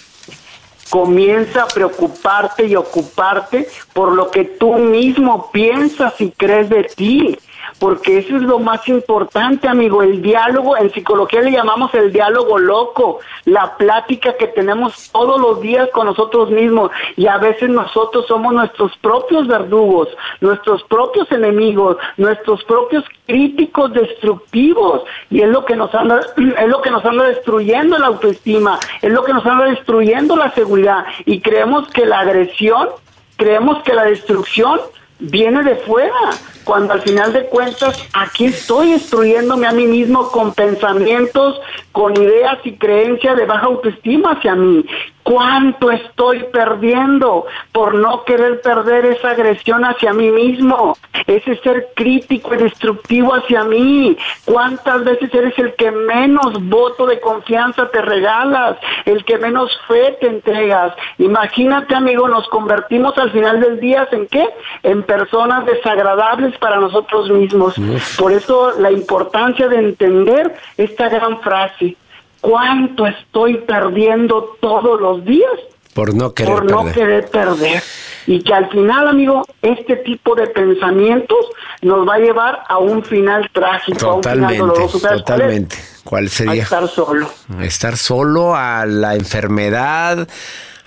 Comienza 0.90 1.62
a 1.62 1.68
preocuparte 1.68 2.66
y 2.66 2.76
ocuparte 2.76 3.66
por 3.94 4.12
lo 4.12 4.30
que 4.30 4.44
tú 4.44 4.74
mismo 4.74 5.50
piensas 5.50 6.20
y 6.20 6.30
crees 6.32 6.68
de 6.68 6.84
ti. 6.84 7.38
Porque 7.82 8.18
eso 8.18 8.36
es 8.36 8.42
lo 8.42 8.60
más 8.60 8.86
importante, 8.86 9.66
amigo, 9.66 10.04
el 10.04 10.22
diálogo, 10.22 10.76
en 10.76 10.92
psicología 10.92 11.40
le 11.40 11.50
llamamos 11.50 11.92
el 11.94 12.12
diálogo 12.12 12.56
loco, 12.56 13.18
la 13.44 13.76
plática 13.76 14.36
que 14.36 14.46
tenemos 14.46 15.10
todos 15.10 15.40
los 15.40 15.60
días 15.60 15.88
con 15.92 16.06
nosotros 16.06 16.48
mismos 16.48 16.92
y 17.16 17.26
a 17.26 17.38
veces 17.38 17.70
nosotros 17.70 18.26
somos 18.28 18.54
nuestros 18.54 18.96
propios 18.98 19.48
verdugos, 19.48 20.06
nuestros 20.40 20.84
propios 20.84 21.28
enemigos, 21.32 21.96
nuestros 22.18 22.62
propios 22.62 23.02
críticos 23.26 23.92
destructivos 23.94 25.02
y 25.28 25.40
es 25.40 25.48
lo 25.48 25.64
que 25.64 25.74
nos 25.74 25.92
anda 25.92 26.20
es 26.60 26.68
lo 26.68 26.82
que 26.82 26.90
nos 26.92 27.04
anda 27.04 27.24
destruyendo 27.24 27.98
la 27.98 28.06
autoestima, 28.06 28.78
es 29.00 29.10
lo 29.10 29.24
que 29.24 29.32
nos 29.32 29.44
anda 29.44 29.64
destruyendo 29.64 30.36
la 30.36 30.52
seguridad 30.52 31.04
y 31.24 31.40
creemos 31.40 31.88
que 31.88 32.06
la 32.06 32.20
agresión, 32.20 32.90
creemos 33.36 33.82
que 33.82 33.92
la 33.92 34.04
destrucción 34.04 34.78
viene 35.22 35.62
de 35.62 35.76
fuera, 35.76 36.30
cuando 36.64 36.94
al 36.94 37.02
final 37.02 37.32
de 37.32 37.46
cuentas 37.46 38.08
aquí 38.12 38.46
estoy 38.46 38.92
destruyéndome 38.92 39.66
a 39.66 39.72
mí 39.72 39.86
mismo 39.86 40.28
con 40.30 40.52
pensamientos, 40.52 41.60
con 41.92 42.16
ideas 42.16 42.58
y 42.64 42.72
creencias 42.72 43.36
de 43.36 43.46
baja 43.46 43.66
autoestima 43.66 44.32
hacia 44.32 44.54
mí. 44.54 44.84
¿Cuánto 45.22 45.90
estoy 45.90 46.44
perdiendo 46.52 47.46
por 47.72 47.94
no 47.94 48.24
querer 48.24 48.60
perder 48.60 49.06
esa 49.06 49.30
agresión 49.30 49.84
hacia 49.84 50.12
mí 50.12 50.30
mismo? 50.30 50.96
Ese 51.26 51.56
ser 51.56 51.88
crítico 51.94 52.54
y 52.54 52.58
destructivo 52.58 53.34
hacia 53.34 53.64
mí. 53.64 54.16
¿Cuántas 54.44 55.04
veces 55.04 55.32
eres 55.32 55.56
el 55.58 55.74
que 55.74 55.92
menos 55.92 56.60
voto 56.68 57.06
de 57.06 57.20
confianza 57.20 57.88
te 57.90 58.02
regalas? 58.02 58.76
El 59.04 59.24
que 59.24 59.38
menos 59.38 59.70
fe 59.86 60.16
te 60.20 60.26
entregas. 60.26 60.94
Imagínate, 61.18 61.94
amigo, 61.94 62.28
nos 62.28 62.48
convertimos 62.48 63.16
al 63.16 63.30
final 63.30 63.60
del 63.60 63.78
día 63.78 64.08
en 64.10 64.26
qué? 64.26 64.48
En 64.82 65.02
personas 65.04 65.64
desagradables 65.66 66.56
para 66.58 66.80
nosotros 66.80 67.30
mismos. 67.30 67.74
Por 68.18 68.32
eso 68.32 68.72
la 68.78 68.90
importancia 68.90 69.68
de 69.68 69.76
entender 69.76 70.54
esta 70.76 71.08
gran 71.08 71.40
frase. 71.40 71.96
¿Cuánto 72.42 73.06
estoy 73.06 73.58
perdiendo 73.58 74.56
todos 74.60 75.00
los 75.00 75.24
días? 75.24 75.48
Por 75.94 76.14
no 76.14 76.34
querer 76.34 76.52
por 76.54 76.64
no 76.70 76.78
perder. 76.84 76.94
querer 76.94 77.30
perder. 77.30 77.82
Y 78.26 78.42
que 78.42 78.52
al 78.52 78.68
final, 78.70 79.08
amigo, 79.08 79.44
este 79.62 79.96
tipo 79.96 80.34
de 80.34 80.48
pensamientos 80.48 81.38
nos 81.82 82.06
va 82.06 82.14
a 82.14 82.18
llevar 82.18 82.62
a 82.68 82.78
un 82.78 83.04
final 83.04 83.48
trágico, 83.52 84.06
a 84.10 84.14
un 84.14 84.22
final 84.22 84.38
Totalmente, 84.40 84.58
doloroso. 84.58 84.98
Totalmente. 85.00 85.76
¿Cuál 86.04 86.26
A 86.26 86.28
sería? 86.28 86.62
estar 86.64 86.88
solo. 86.88 87.28
Estar 87.60 87.96
solo, 87.96 88.56
a 88.56 88.86
la 88.86 89.14
enfermedad, 89.14 90.26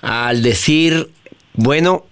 al 0.01 0.43
decir, 0.43 1.09
bueno, 1.53 2.03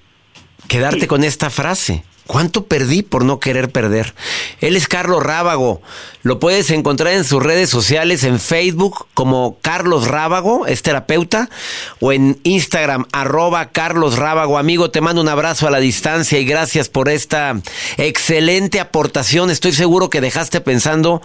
quedarte 0.67 1.07
con 1.07 1.23
esta 1.23 1.49
frase. 1.49 2.05
¿Cuánto 2.25 2.65
perdí 2.65 3.01
por 3.01 3.25
no 3.25 3.39
querer 3.39 3.69
perder? 3.69 4.13
Él 4.61 4.77
es 4.77 4.87
Carlos 4.87 5.21
Rábago. 5.21 5.81
Lo 6.21 6.39
puedes 6.39 6.71
encontrar 6.71 7.13
en 7.13 7.25
sus 7.25 7.43
redes 7.43 7.69
sociales, 7.69 8.23
en 8.23 8.39
Facebook 8.39 9.07
como 9.13 9.57
Carlos 9.61 10.07
Rábago, 10.07 10.65
es 10.65 10.81
terapeuta, 10.83 11.49
o 11.99 12.13
en 12.13 12.39
Instagram, 12.43 13.07
arroba 13.11 13.71
Carlos 13.71 14.17
Rábago. 14.17 14.57
Amigo, 14.57 14.89
te 14.89 15.01
mando 15.01 15.21
un 15.21 15.27
abrazo 15.27 15.67
a 15.67 15.71
la 15.71 15.79
distancia 15.79 16.39
y 16.39 16.45
gracias 16.45 16.87
por 16.87 17.09
esta 17.09 17.59
excelente 17.97 18.79
aportación. 18.79 19.51
Estoy 19.51 19.73
seguro 19.73 20.09
que 20.09 20.21
dejaste 20.21 20.61
pensando 20.61 21.21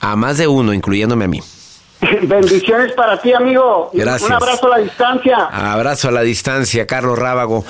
a 0.00 0.16
más 0.16 0.38
de 0.38 0.46
uno, 0.46 0.72
incluyéndome 0.72 1.26
a 1.26 1.28
mí. 1.28 1.42
Bendiciones 2.22 2.92
para 2.92 3.20
ti, 3.20 3.32
amigo. 3.32 3.90
Gracias. 3.92 4.28
Un 4.28 4.36
abrazo 4.36 4.66
a 4.66 4.78
la 4.78 4.84
distancia. 4.84 5.36
Abrazo 5.50 6.08
a 6.08 6.12
la 6.12 6.22
distancia, 6.22 6.86
Carlos 6.86 7.18
Rábago. 7.18 7.64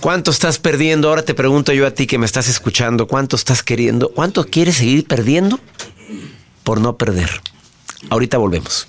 ¿Cuánto 0.00 0.30
estás 0.30 0.58
perdiendo? 0.58 1.08
Ahora 1.08 1.22
te 1.22 1.34
pregunto 1.34 1.72
yo 1.72 1.86
a 1.86 1.92
ti 1.92 2.06
que 2.06 2.18
me 2.18 2.26
estás 2.26 2.48
escuchando, 2.48 3.06
¿cuánto 3.06 3.36
estás 3.36 3.62
queriendo? 3.62 4.08
¿Cuánto 4.08 4.44
quieres 4.44 4.76
seguir 4.76 5.06
perdiendo 5.06 5.60
por 6.64 6.80
no 6.80 6.96
perder? 6.96 7.30
Ahorita 8.10 8.38
volvemos 8.38 8.88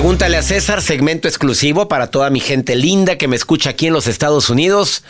Pregúntale 0.00 0.38
a 0.38 0.42
César, 0.42 0.80
segmento 0.80 1.28
exclusivo 1.28 1.86
para 1.86 2.06
toda 2.06 2.30
mi 2.30 2.40
gente 2.40 2.74
linda 2.74 3.18
que 3.18 3.28
me 3.28 3.36
escucha 3.36 3.68
aquí 3.68 3.88
en 3.88 3.92
los 3.92 4.06
Estados 4.06 4.48
Unidos. 4.48 5.04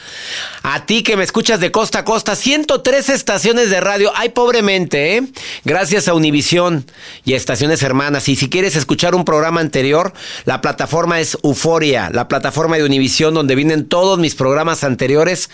A 0.65 0.85
ti 0.85 1.05
que 1.05 1.17
me 1.17 1.23
escuchas 1.23 1.61
de 1.61 1.71
costa 1.71 2.01
a 2.01 2.05
costa, 2.05 2.35
103 2.35 3.09
estaciones 3.11 3.71
de 3.71 3.81
radio. 3.81 4.11
Ay, 4.17 4.31
pobremente, 4.31 5.17
¿eh? 5.17 5.23
Gracias 5.65 6.09
a 6.09 6.15
Univisión 6.15 6.87
y 7.25 7.35
a 7.35 7.37
estaciones 7.37 7.85
hermanas. 7.85 8.29
Y 8.29 8.35
si 8.35 8.51
quieres 8.51 8.75
escuchar 8.75 9.15
un 9.15 9.25
programa 9.25 9.61
anterior, 9.61 10.13
la 10.45 10.61
plataforma 10.61 11.21
es 11.21 11.39
Euforia, 11.45 12.11
la 12.13 12.27
plataforma 12.27 12.77
de 12.77 12.83
Univisión 12.83 13.33
donde 13.33 13.55
vienen 13.55 13.87
todos 13.87 14.19
mis 14.19 14.35
programas 14.35 14.83
anteriores 14.83 15.51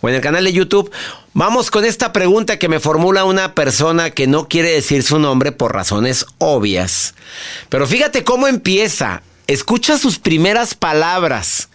o 0.00 0.08
en 0.08 0.16
el 0.16 0.20
canal 0.20 0.42
de 0.42 0.52
YouTube. 0.52 0.90
Vamos 1.32 1.70
con 1.70 1.84
esta 1.84 2.12
pregunta 2.12 2.58
que 2.58 2.68
me 2.68 2.80
formula 2.80 3.24
una 3.24 3.54
persona 3.54 4.10
que 4.10 4.26
no 4.26 4.48
quiere 4.48 4.72
decir 4.72 5.04
su 5.04 5.20
nombre 5.20 5.52
por 5.52 5.72
razones 5.72 6.26
obvias. 6.38 7.14
Pero 7.68 7.86
fíjate 7.86 8.24
cómo 8.24 8.48
empieza. 8.48 9.22
Escucha 9.46 9.96
sus 9.96 10.18
primeras 10.18 10.74
palabras. 10.74 11.68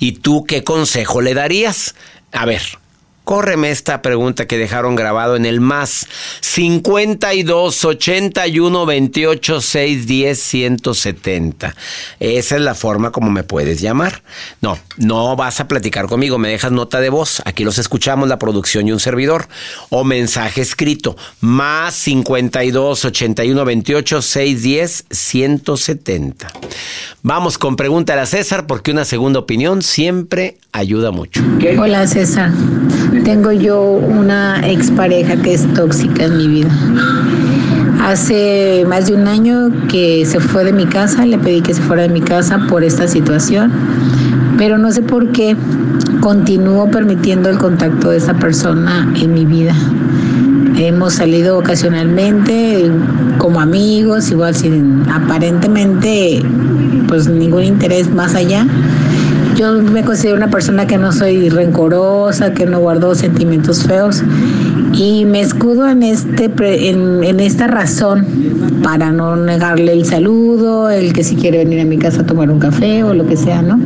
¿Y 0.00 0.12
tú 0.12 0.44
qué 0.44 0.64
consejo 0.64 1.20
le 1.20 1.34
darías? 1.34 1.94
A 2.32 2.46
ver, 2.46 2.62
córreme 3.26 3.72
esta 3.72 4.02
pregunta 4.02 4.46
que 4.46 4.56
dejaron 4.56 4.94
grabado 4.94 5.34
en 5.34 5.46
el 5.46 5.60
más 5.60 6.06
52 6.42 7.84
81 7.84 8.86
28 8.86 9.60
6 9.60 10.06
10 10.06 10.38
170. 10.40 11.74
Esa 12.20 12.54
es 12.54 12.60
la 12.62 12.76
forma 12.76 13.10
como 13.10 13.32
me 13.32 13.42
puedes 13.42 13.80
llamar. 13.80 14.22
No, 14.60 14.78
no 14.96 15.34
vas 15.34 15.58
a 15.58 15.66
platicar 15.66 16.06
conmigo, 16.06 16.38
me 16.38 16.50
dejas 16.50 16.70
nota 16.70 17.00
de 17.00 17.10
voz. 17.10 17.42
Aquí 17.44 17.64
los 17.64 17.78
escuchamos, 17.78 18.28
la 18.28 18.38
producción 18.38 18.86
y 18.86 18.92
un 18.92 19.00
servidor. 19.00 19.48
O 19.90 20.04
mensaje 20.04 20.60
escrito, 20.60 21.16
más 21.40 21.96
52 21.96 23.06
81 23.06 23.64
28 23.64 24.22
6 24.22 24.62
10 24.62 25.04
170. 25.10 26.52
Vamos 27.22 27.58
con 27.58 27.74
pregúntale 27.74 28.20
a 28.20 28.26
César 28.26 28.68
porque 28.68 28.92
una 28.92 29.04
segunda 29.04 29.40
opinión 29.40 29.82
siempre 29.82 30.58
ayuda 30.76 31.10
mucho. 31.10 31.42
Hola 31.78 32.06
César, 32.06 32.50
tengo 33.24 33.50
yo 33.50 33.82
una 33.82 34.60
expareja 34.68 35.36
que 35.36 35.54
es 35.54 35.66
tóxica 35.74 36.24
en 36.24 36.36
mi 36.36 36.48
vida. 36.48 36.70
Hace 38.02 38.84
más 38.86 39.06
de 39.06 39.14
un 39.14 39.26
año 39.26 39.70
que 39.88 40.24
se 40.26 40.38
fue 40.38 40.64
de 40.64 40.72
mi 40.72 40.86
casa, 40.86 41.24
le 41.24 41.38
pedí 41.38 41.62
que 41.62 41.74
se 41.74 41.80
fuera 41.82 42.02
de 42.02 42.10
mi 42.10 42.20
casa 42.20 42.66
por 42.68 42.84
esta 42.84 43.08
situación, 43.08 43.72
pero 44.58 44.78
no 44.78 44.92
sé 44.92 45.02
por 45.02 45.32
qué 45.32 45.56
continúo 46.20 46.90
permitiendo 46.90 47.48
el 47.48 47.58
contacto 47.58 48.10
de 48.10 48.18
esa 48.18 48.34
persona 48.34 49.12
en 49.20 49.32
mi 49.32 49.46
vida. 49.46 49.74
Hemos 50.78 51.14
salido 51.14 51.58
ocasionalmente 51.58 52.90
como 53.38 53.60
amigos, 53.60 54.30
igual 54.30 54.54
sin 54.54 55.08
aparentemente 55.08 56.42
pues 57.08 57.28
ningún 57.28 57.64
interés 57.64 58.10
más 58.10 58.34
allá. 58.34 58.66
Yo 59.56 59.72
me 59.72 60.04
considero 60.04 60.36
una 60.36 60.50
persona 60.50 60.86
que 60.86 60.98
no 60.98 61.12
soy 61.12 61.48
rencorosa, 61.48 62.52
que 62.52 62.66
no 62.66 62.80
guardo 62.80 63.14
sentimientos 63.14 63.84
feos 63.84 64.22
y 64.92 65.24
me 65.24 65.40
escudo 65.40 65.88
en 65.88 66.02
este 66.02 66.50
en, 66.88 67.24
en 67.24 67.40
esta 67.40 67.66
razón 67.66 68.26
para 68.82 69.12
no 69.12 69.36
negarle 69.36 69.92
el 69.92 70.04
saludo, 70.04 70.90
el 70.90 71.12
que 71.12 71.24
si 71.24 71.36
quiere 71.36 71.58
venir 71.58 71.80
a 71.80 71.84
mi 71.84 71.98
casa 71.98 72.22
a 72.22 72.26
tomar 72.26 72.50
un 72.50 72.58
café 72.58 73.02
o 73.02 73.14
lo 73.14 73.26
que 73.26 73.36
sea, 73.36 73.62
¿no? 73.62 73.78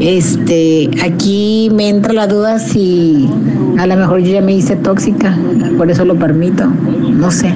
Este, 0.00 0.90
aquí 1.02 1.70
me 1.74 1.88
entra 1.88 2.12
la 2.12 2.26
duda 2.26 2.58
si 2.58 3.28
a 3.78 3.86
lo 3.86 3.96
mejor 3.96 4.20
yo 4.20 4.32
ya 4.32 4.40
me 4.40 4.54
hice 4.54 4.76
tóxica, 4.76 5.36
por 5.76 5.90
eso 5.90 6.04
lo 6.04 6.16
permito, 6.16 6.66
no 6.66 7.30
sé. 7.30 7.52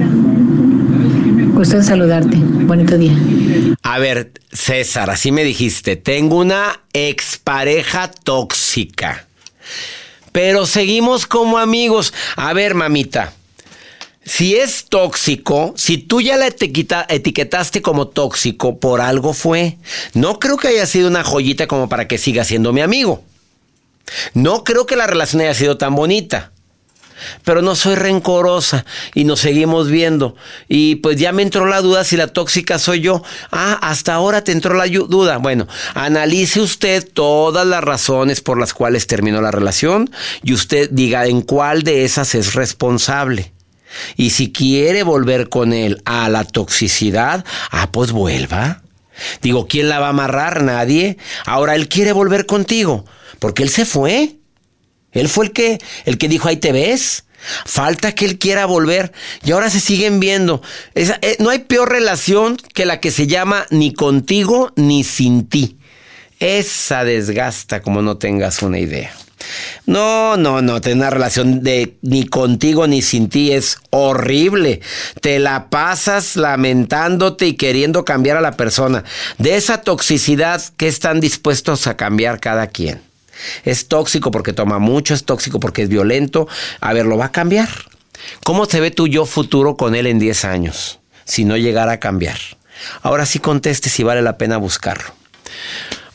Gusto 1.53 1.75
en 1.77 1.83
saludarte. 1.83 2.35
Bonito 2.37 2.97
día. 2.97 3.13
A 3.83 3.99
ver, 3.99 4.31
César, 4.51 5.09
así 5.09 5.31
me 5.31 5.43
dijiste, 5.43 5.95
tengo 5.95 6.37
una 6.37 6.81
expareja 6.93 8.09
tóxica. 8.11 9.27
pero 10.31 10.65
seguimos 10.65 11.27
como 11.27 11.59
amigos. 11.59 12.11
A 12.35 12.53
ver, 12.53 12.73
mamita. 12.73 13.33
Si 14.25 14.55
es 14.55 14.85
tóxico, 14.85 15.73
si 15.77 15.97
tú 15.99 16.21
ya 16.21 16.37
la 16.37 16.47
etiqueta- 16.47 17.05
etiquetaste 17.07 17.81
como 17.83 18.07
tóxico, 18.07 18.79
por 18.79 18.99
algo 19.01 19.33
fue. 19.33 19.77
No 20.15 20.39
creo 20.39 20.57
que 20.57 20.69
haya 20.69 20.87
sido 20.87 21.07
una 21.07 21.23
joyita 21.23 21.67
como 21.67 21.87
para 21.87 22.07
que 22.07 22.17
siga 22.17 22.43
siendo 22.45 22.73
mi 22.73 22.81
amigo. 22.81 23.23
No 24.33 24.63
creo 24.63 24.85
que 24.87 24.95
la 24.95 25.05
relación 25.07 25.41
haya 25.43 25.53
sido 25.53 25.77
tan 25.77 25.93
bonita. 25.93 26.51
Pero 27.43 27.61
no 27.61 27.75
soy 27.75 27.95
rencorosa 27.95 28.85
y 29.13 29.23
nos 29.23 29.39
seguimos 29.39 29.89
viendo. 29.89 30.35
Y 30.67 30.95
pues 30.95 31.17
ya 31.17 31.31
me 31.31 31.43
entró 31.43 31.65
la 31.65 31.81
duda 31.81 32.03
si 32.03 32.17
la 32.17 32.27
tóxica 32.27 32.79
soy 32.79 33.01
yo. 33.01 33.23
Ah, 33.51 33.77
hasta 33.81 34.13
ahora 34.13 34.43
te 34.43 34.51
entró 34.51 34.75
la 34.75 34.87
duda. 34.87 35.37
Bueno, 35.37 35.67
analice 35.93 36.61
usted 36.61 37.07
todas 37.13 37.65
las 37.65 37.83
razones 37.83 38.41
por 38.41 38.59
las 38.59 38.73
cuales 38.73 39.07
terminó 39.07 39.41
la 39.41 39.51
relación 39.51 40.09
y 40.43 40.53
usted 40.53 40.89
diga 40.91 41.25
en 41.27 41.41
cuál 41.41 41.83
de 41.83 42.05
esas 42.05 42.35
es 42.35 42.53
responsable. 42.53 43.53
Y 44.17 44.31
si 44.31 44.51
quiere 44.51 45.03
volver 45.03 45.49
con 45.49 45.73
él 45.73 46.01
a 46.05 46.29
la 46.29 46.43
toxicidad, 46.43 47.45
ah, 47.71 47.89
pues 47.91 48.11
vuelva. 48.11 48.81
Digo, 49.41 49.67
¿quién 49.67 49.89
la 49.89 49.99
va 49.99 50.07
a 50.07 50.09
amarrar? 50.09 50.63
Nadie. 50.63 51.17
Ahora 51.45 51.75
él 51.75 51.87
quiere 51.87 52.11
volver 52.11 52.45
contigo, 52.45 53.05
porque 53.39 53.63
él 53.63 53.69
se 53.69 53.85
fue. 53.85 54.35
Él 55.13 55.29
fue 55.29 55.45
el 55.45 55.51
que, 55.51 55.79
el 56.05 56.17
que 56.17 56.27
dijo, 56.27 56.47
ahí 56.47 56.57
te 56.57 56.71
ves. 56.71 57.25
Falta 57.65 58.13
que 58.13 58.25
él 58.25 58.39
quiera 58.39 58.65
volver. 58.65 59.11
Y 59.43 59.51
ahora 59.51 59.69
se 59.69 59.79
siguen 59.79 60.19
viendo. 60.19 60.61
Eh, 60.95 61.35
no 61.39 61.49
hay 61.49 61.59
peor 61.59 61.91
relación 61.91 62.57
que 62.73 62.85
la 62.85 62.99
que 62.99 63.11
se 63.11 63.27
llama 63.27 63.65
ni 63.69 63.93
contigo 63.93 64.71
ni 64.75 65.03
sin 65.03 65.47
ti. 65.47 65.77
Esa 66.39 67.03
desgasta 67.03 67.81
como 67.81 68.01
no 68.01 68.17
tengas 68.17 68.61
una 68.61 68.79
idea. 68.79 69.13
No, 69.85 70.37
no, 70.37 70.61
no, 70.61 70.79
tener 70.79 70.97
una 70.97 71.09
relación 71.09 71.63
de 71.63 71.97
ni 72.01 72.25
contigo 72.25 72.87
ni 72.87 73.01
sin 73.01 73.29
ti 73.29 73.51
es 73.51 73.77
horrible. 73.89 74.81
Te 75.21 75.39
la 75.39 75.69
pasas 75.69 76.35
lamentándote 76.35 77.47
y 77.47 77.53
queriendo 77.53 78.05
cambiar 78.05 78.37
a 78.37 78.41
la 78.41 78.53
persona. 78.53 79.03
De 79.37 79.55
esa 79.55 79.81
toxicidad 79.81 80.61
que 80.77 80.87
están 80.87 81.19
dispuestos 81.19 81.87
a 81.87 81.97
cambiar 81.97 82.39
cada 82.39 82.67
quien. 82.67 83.01
Es 83.63 83.87
tóxico 83.87 84.31
porque 84.31 84.53
toma 84.53 84.79
mucho, 84.79 85.13
es 85.13 85.25
tóxico 85.25 85.59
porque 85.59 85.83
es 85.83 85.89
violento. 85.89 86.47
A 86.81 86.93
ver, 86.93 87.05
lo 87.05 87.17
va 87.17 87.25
a 87.25 87.31
cambiar. 87.31 87.69
¿Cómo 88.43 88.65
se 88.65 88.79
ve 88.79 88.91
tu 88.91 89.07
yo 89.07 89.25
futuro 89.25 89.75
con 89.75 89.95
él 89.95 90.07
en 90.07 90.19
10 90.19 90.45
años? 90.45 90.99
Si 91.25 91.45
no 91.45 91.57
llegara 91.57 91.93
a 91.93 91.99
cambiar. 91.99 92.37
Ahora 93.01 93.25
sí 93.25 93.39
conteste 93.39 93.89
si 93.89 94.03
vale 94.03 94.21
la 94.21 94.37
pena 94.37 94.57
buscarlo. 94.57 95.13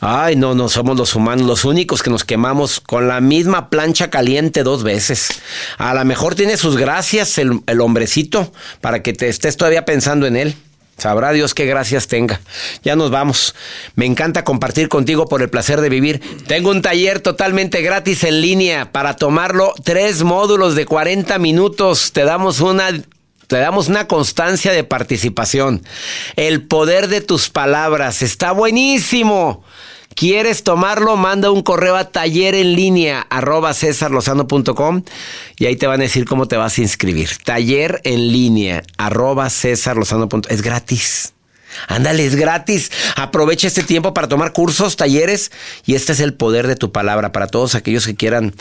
Ay, 0.01 0.37
no, 0.37 0.55
no 0.55 0.69
somos 0.69 0.97
los 0.97 1.13
humanos 1.15 1.45
los 1.45 1.65
únicos 1.65 2.01
que 2.01 2.09
nos 2.09 2.23
quemamos 2.23 2.79
con 2.79 3.09
la 3.09 3.19
misma 3.19 3.69
plancha 3.69 4.09
caliente 4.09 4.63
dos 4.63 4.83
veces. 4.83 5.41
A 5.77 5.93
lo 5.93 6.05
mejor 6.05 6.35
tiene 6.35 6.55
sus 6.55 6.77
gracias 6.77 7.37
el, 7.37 7.59
el 7.67 7.81
hombrecito 7.81 8.53
para 8.79 9.03
que 9.03 9.11
te 9.11 9.27
estés 9.27 9.57
todavía 9.57 9.83
pensando 9.83 10.25
en 10.25 10.37
él. 10.37 10.55
Sabrá 10.99 11.31
Dios 11.31 11.53
qué 11.53 11.65
gracias 11.65 12.07
tenga. 12.07 12.41
Ya 12.83 12.95
nos 12.95 13.11
vamos. 13.11 13.55
Me 13.95 14.05
encanta 14.05 14.43
compartir 14.43 14.89
contigo 14.89 15.27
por 15.27 15.41
el 15.41 15.49
placer 15.49 15.81
de 15.81 15.89
vivir. 15.89 16.21
Tengo 16.47 16.71
un 16.71 16.81
taller 16.81 17.19
totalmente 17.19 17.81
gratis 17.81 18.23
en 18.23 18.41
línea 18.41 18.91
para 18.91 19.15
tomarlo. 19.15 19.73
Tres 19.83 20.23
módulos 20.23 20.75
de 20.75 20.85
40 20.85 21.39
minutos. 21.39 22.11
Te 22.11 22.23
damos 22.23 22.59
una 22.59 22.91
te 23.47 23.57
damos 23.57 23.87
una 23.87 24.07
constancia 24.07 24.71
de 24.73 24.83
participación. 24.83 25.83
El 26.35 26.67
poder 26.67 27.07
de 27.07 27.21
tus 27.21 27.49
palabras 27.49 28.21
está 28.21 28.51
buenísimo. 28.51 29.63
¿Quieres 30.15 30.63
tomarlo? 30.63 31.15
Manda 31.15 31.49
un 31.51 31.61
correo 31.61 31.95
a 31.95 32.05
taller 32.09 32.53
en 32.55 32.75
línea 32.75 33.25
arroba 33.29 33.73
cesarlozano.com 33.73 35.03
y 35.57 35.65
ahí 35.65 35.75
te 35.77 35.87
van 35.87 36.01
a 36.01 36.03
decir 36.03 36.25
cómo 36.25 36.47
te 36.47 36.57
vas 36.57 36.77
a 36.77 36.81
inscribir. 36.81 37.29
Taller 37.43 38.01
en 38.03 38.31
línea 38.31 38.83
arroba. 38.97 39.47
Es 39.47 40.61
gratis. 40.61 41.33
Ándale, 41.87 42.25
es 42.25 42.35
gratis. 42.35 42.91
Aprovecha 43.15 43.67
este 43.67 43.83
tiempo 43.83 44.13
para 44.13 44.27
tomar 44.27 44.51
cursos, 44.51 44.97
talleres 44.97 45.51
y 45.85 45.93
este 45.95 46.11
es 46.13 46.19
el 46.19 46.33
poder 46.33 46.65
de 46.67 46.75
tu 46.75 46.91
palabra 46.91 47.31
para 47.31 47.47
todos 47.47 47.75
aquellos 47.75 48.05
que 48.07 48.15
quieran 48.15 48.53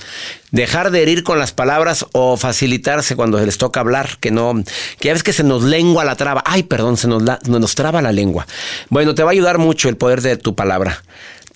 dejar 0.53 0.91
de 0.91 1.03
herir 1.03 1.25
con 1.25 1.39
las 1.39 1.53
palabras 1.53 2.05
o 2.13 2.37
facilitarse 2.37 3.17
cuando 3.17 3.41
les 3.45 3.57
toca 3.59 3.81
hablar, 3.81 4.19
que 4.21 4.31
no, 4.31 4.63
que 5.01 5.09
ya 5.09 5.15
ves 5.15 5.23
que 5.23 5.33
se 5.33 5.43
nos 5.43 5.63
lengua 5.65 6.05
la 6.05 6.17
traba. 6.17 6.43
Ay, 6.47 6.65
perdón, 6.65 6.99
se 6.99 7.09
nos, 7.09 7.23
la- 7.23 7.41
nos 7.47 7.75
traba 7.75 8.03
la 8.03 8.13
lengua. 8.13 8.47
Bueno, 8.91 9.15
te 9.15 9.25
va 9.25 9.31
a 9.31 9.33
ayudar 9.33 9.57
mucho 9.59 9.89
el 9.89 9.97
poder 9.97 10.21
de 10.21 10.37
tu 10.37 10.55
palabra. 10.55 11.03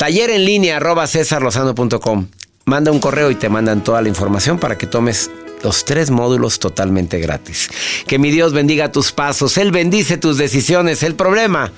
Taller 0.03 0.31
en 0.31 0.45
línea 0.45 0.79
arroba 0.79 1.07
cesarlozano.com. 1.07 2.27
Manda 2.65 2.91
un 2.91 2.99
correo 2.99 3.31
y 3.31 3.37
te 3.37 3.49
mandan 3.49 3.85
toda 3.85 4.03
la 4.03 4.09
información 4.09 4.59
para 4.59 4.77
que 4.77 4.89
tomes 4.89 5.31
los 5.63 5.85
tres 5.85 6.11
módulos 6.11 6.59
totalmente 6.59 7.21
gratis. 7.21 7.71
Que 8.09 8.19
mi 8.19 8.33
Dios 8.33 8.53
bendiga 8.53 8.91
tus 8.91 9.13
pasos, 9.13 9.57
Él 9.59 9.71
bendice 9.71 10.17
tus 10.17 10.39
decisiones. 10.39 11.05
El 11.05 11.15
problema, 11.15 11.71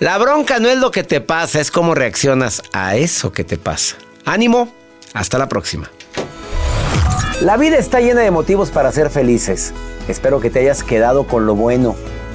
la 0.00 0.18
bronca 0.18 0.58
no 0.58 0.68
es 0.68 0.78
lo 0.78 0.90
que 0.90 1.04
te 1.04 1.20
pasa, 1.20 1.60
es 1.60 1.70
cómo 1.70 1.94
reaccionas 1.94 2.60
a 2.72 2.96
eso 2.96 3.30
que 3.30 3.44
te 3.44 3.56
pasa. 3.56 3.94
Ánimo, 4.24 4.74
hasta 5.14 5.38
la 5.38 5.48
próxima. 5.48 5.92
La 7.40 7.56
vida 7.56 7.78
está 7.78 8.00
llena 8.00 8.22
de 8.22 8.32
motivos 8.32 8.70
para 8.70 8.90
ser 8.90 9.10
felices. 9.10 9.72
Espero 10.08 10.40
que 10.40 10.50
te 10.50 10.58
hayas 10.58 10.82
quedado 10.82 11.24
con 11.24 11.46
lo 11.46 11.54
bueno 11.54 11.94